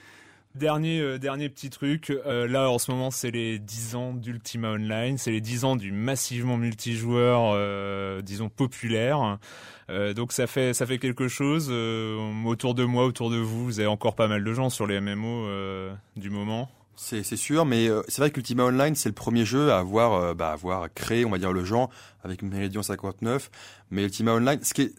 Dernier, 0.57 0.99
euh, 1.00 1.19
dernier 1.19 1.49
petit 1.49 1.71
truc, 1.71 2.11
euh, 2.11 2.49
là 2.49 2.71
en 2.71 2.78
ce 2.80 2.90
moment 2.90 3.12
c'est 3.12 3.30
les 3.30 3.61
10 3.61 3.95
ans 3.95 4.12
d'Ultima 4.14 4.71
Online, 4.73 5.16
c'est 5.16 5.30
les 5.30 5.40
10 5.40 5.64
ans 5.64 5.76
du 5.76 5.92
massivement 5.92 6.57
multijoueur, 6.57 7.52
euh, 7.54 8.21
disons 8.21 8.49
populaire. 8.49 9.38
Euh, 9.90 10.12
donc 10.12 10.33
ça 10.33 10.49
fait 10.49 10.75
ça 10.75 10.87
fait 10.87 10.99
quelque 10.99 11.28
chose. 11.28 11.69
euh, 11.71 12.19
autour 12.45 12.75
de 12.75 12.83
moi, 12.85 13.04
autour 13.04 13.30
de 13.30 13.37
vous, 13.37 13.64
vous 13.64 13.78
avez 13.78 13.87
encore 13.87 14.16
pas 14.16 14.26
mal 14.26 14.42
de 14.42 14.52
gens 14.52 14.71
sur 14.71 14.88
les 14.88 15.00
MMO 15.00 15.47
euh, 15.47 15.95
du 16.16 16.30
moment. 16.30 16.69
C'est 16.97 17.23
sûr, 17.23 17.64
mais 17.64 17.88
c'est 18.09 18.21
vrai 18.21 18.30
qu'Ultima 18.30 18.64
Online, 18.64 18.95
c'est 18.95 19.09
le 19.09 19.14
premier 19.14 19.47
jeu 19.47 19.73
à 19.73 19.78
avoir, 19.78 20.35
bah, 20.35 20.50
avoir 20.50 20.92
créé, 20.92 21.25
on 21.25 21.30
va 21.30 21.38
dire, 21.38 21.50
le 21.50 21.64
genre 21.64 21.88
avec 22.25 22.42
Meridian 22.42 22.83
59. 22.83 23.50
Mais 23.90 24.02
Ultima 24.02 24.35
Online, 24.35 24.59
ce 24.62 24.75
qui 24.75 24.83
est, 24.83 24.92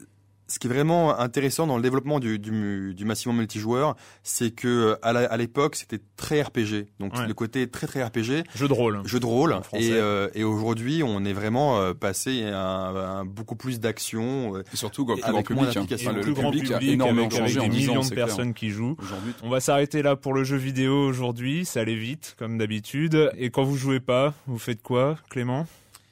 ce 0.51 0.59
qui 0.59 0.67
est 0.67 0.69
vraiment 0.69 1.17
intéressant 1.19 1.65
dans 1.67 1.77
le 1.77 1.81
développement 1.83 2.19
du, 2.19 2.37
du, 2.39 2.93
du 2.93 3.05
massivement 3.05 3.33
multijoueur, 3.33 3.95
c'est 4.23 4.51
que 4.51 4.67
euh, 4.67 4.95
à 5.03 5.37
l'époque, 5.37 5.75
c'était 5.75 5.99
très 6.17 6.41
RPG. 6.41 6.87
Donc 6.99 7.15
Ouais. 7.15 7.27
le 7.27 7.33
côté 7.33 7.69
très 7.69 7.87
très 7.87 8.03
RPG, 8.03 8.43
Jeu 8.55 8.67
de 8.67 8.73
rôle. 8.73 9.01
jeu 9.05 9.19
de 9.19 9.25
rôle. 9.25 9.55
Et, 9.73 9.91
euh, 9.93 10.27
et 10.33 10.43
aujourd'hui, 10.43 11.03
on 11.03 11.23
est 11.25 11.33
vraiment 11.33 11.79
euh, 11.79 11.93
passé 11.93 12.43
à, 12.45 12.59
un- 12.59 13.19
à 13.21 13.23
beaucoup 13.23 13.55
plus 13.55 13.79
d'action. 13.79 14.55
euh, 14.55 14.63
Et 14.73 14.77
surtout, 14.77 15.05
quoi, 15.05 15.15
grand 15.15 15.29
avec 15.29 15.49
moins 15.51 15.65
public. 15.71 15.91
hein. 15.91 15.95
Enfin, 15.95 16.13
le, 16.13 16.21
plus 16.21 16.29
le 16.29 16.35
grand 16.35 16.51
public, 16.51 16.71
a 16.71 16.81
énormément 16.81 17.27
avec, 17.27 17.39
avec 17.39 17.53
changé 17.53 17.59
des 17.59 17.65
en 17.65 17.69
10 17.69 17.77
millions 17.87 18.01
ans, 18.01 18.03
de 18.03 18.09
clair. 18.09 18.25
personnes 18.27 18.53
qui 18.53 18.69
jouent. 18.69 18.95
Aujourd'hui, 19.01 19.33
On 19.43 19.49
va 19.49 19.59
s'arrêter 19.59 20.01
là 20.01 20.15
pour 20.15 20.33
le 20.33 20.43
jeu 20.43 20.57
vidéo 20.57 20.93
aujourd'hui, 21.07 21.65
ça 21.65 21.79
allait 21.81 21.95
vite 21.95 22.35
comme 22.37 22.57
d'habitude. 22.57 23.31
Et 23.37 23.49
quand 23.49 23.63
vous 23.63 23.77
jouez 23.77 23.99
pas, 23.99 24.33
vous 24.47 24.59
faites 24.59 24.81
quoi, 24.81 25.17
Clément? 25.29 25.65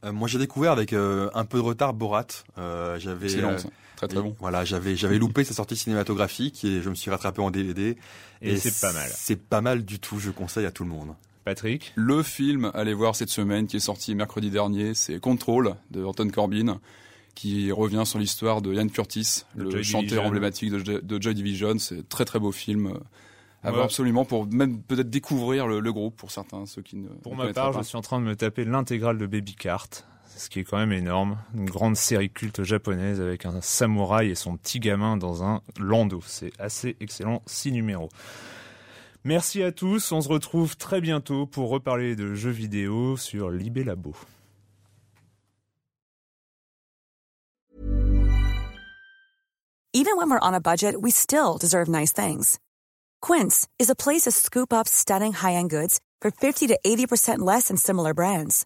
Euh, 0.05 0.13
moi, 0.13 0.27
j'ai 0.29 0.37
découvert 0.39 0.71
avec 0.71 0.93
euh, 0.93 1.29
un 1.33 1.43
peu 1.43 1.57
de 1.57 1.63
retard 1.63 1.93
Borat. 1.93 2.25
Euh, 2.57 2.97
J'avais 2.99 3.35
euh. 3.35 3.57
Très 3.99 4.07
très 4.07 4.19
Et 4.19 4.23
bon. 4.23 4.35
Voilà, 4.39 4.63
j'avais 4.65 4.95
j'avais 4.95 5.17
loupé 5.19 5.43
sa 5.43 5.53
sortie 5.53 5.75
cinématographique 5.75 6.63
et 6.63 6.81
je 6.81 6.89
me 6.89 6.95
suis 6.95 7.11
rattrapé 7.11 7.41
en 7.41 7.51
DVD. 7.51 7.97
Et 8.41 8.55
c'est 8.57 8.79
pas 8.79 8.93
mal. 8.93 9.09
C'est 9.13 9.35
pas 9.41 9.61
mal 9.61 9.83
du 9.83 9.99
tout. 9.99 10.19
Je 10.19 10.31
conseille 10.31 10.65
à 10.65 10.71
tout 10.71 10.83
le 10.83 10.89
monde. 10.89 11.15
Patrick 11.45 11.91
Le 11.95 12.21
film, 12.23 12.71
allez 12.73 12.93
voir 12.93 13.15
cette 13.15 13.29
semaine, 13.29 13.67
qui 13.67 13.77
est 13.77 13.79
sorti 13.81 14.13
mercredi 14.15 14.49
dernier, 14.49 14.93
c'est 14.93 15.19
Control 15.19 15.75
de 15.91 16.03
Anton 16.03 16.29
Corbin, 16.29 16.79
qui 17.35 17.71
revient 17.71 18.03
sur 18.05 18.19
l'histoire 18.19 18.61
de 18.61 18.73
Ian 18.73 18.87
Curtis, 18.87 19.43
De 19.55 19.63
le 19.63 19.71
Joy 19.71 19.83
chanteur 19.83 20.01
Division. 20.03 20.25
emblématique 20.25 20.71
de, 20.71 20.99
de 20.99 21.21
Joy 21.21 21.33
Division. 21.35 21.77
C'est 21.79 22.07
très 22.07 22.25
très 22.25 22.39
beau 22.39 22.51
film. 22.51 22.93
À 23.61 23.71
voir 23.71 23.79
Ouais. 23.81 23.85
absolument 23.85 24.23
pour 24.25 24.47
même 24.47 24.81
peut-être 24.81 25.09
découvrir 25.09 25.67
le, 25.67 25.81
le 25.81 25.91
groupe 25.93 26.15
pour 26.15 26.31
certains, 26.31 26.65
ceux 26.65 26.81
qui 26.81 26.95
ne. 26.95 27.09
Pour 27.09 27.35
ne 27.35 27.43
ma 27.45 27.51
part, 27.53 27.71
pas. 27.71 27.81
je 27.81 27.87
suis 27.87 27.97
en 27.97 28.01
train 28.01 28.19
de 28.21 28.25
me 28.25 28.35
taper 28.35 28.63
l'intégrale 28.63 29.17
de 29.17 29.25
Baby 29.25 29.55
Cart, 29.55 29.89
ce 30.35 30.49
qui 30.49 30.59
est 30.59 30.63
quand 30.63 30.77
même 30.77 30.91
énorme. 30.91 31.37
Une 31.53 31.69
grande 31.69 31.95
série 31.95 32.29
culte 32.29 32.63
japonaise 32.63 33.21
avec 33.21 33.45
un 33.45 33.61
samouraï 33.61 34.29
et 34.29 34.35
son 34.35 34.57
petit 34.57 34.79
gamin 34.79 35.17
dans 35.17 35.43
un 35.43 35.61
landau. 35.79 36.21
C'est 36.25 36.51
assez 36.59 36.95
excellent, 36.99 37.41
six 37.45 37.71
numéros. 37.71 38.09
Merci 39.25 39.63
à 39.63 39.71
tous, 39.71 40.11
on 40.11 40.21
se 40.21 40.29
retrouve 40.29 40.77
très 40.77 41.01
bientôt 41.01 41.45
pour 41.45 41.69
reparler 41.69 42.15
de 42.15 42.35
jeux 42.35 42.49
vidéo 42.49 43.17
sur 43.17 43.49
Libé 43.49 43.83
Labo. 43.83 44.15
Even 49.91 50.15
when 50.15 50.29
we're 50.29 50.39
on 50.39 50.53
a 50.53 50.61
budget, 50.61 50.95
we 51.01 51.11
still 51.11 51.57
deserve 51.57 51.89
nice 51.89 52.13
things. 52.13 52.59
Quince 53.21 53.67
is 53.79 53.89
a 53.89 53.95
place 53.95 54.21
to 54.21 54.31
scoop 54.31 54.71
up 54.71 54.87
stunning 54.87 55.33
high-end 55.33 55.69
goods 55.69 55.99
for 56.21 56.31
50 56.31 56.67
to 56.67 56.79
80% 56.85 57.39
less 57.39 57.67
than 57.67 57.75
similar 57.75 58.13
brands. 58.13 58.65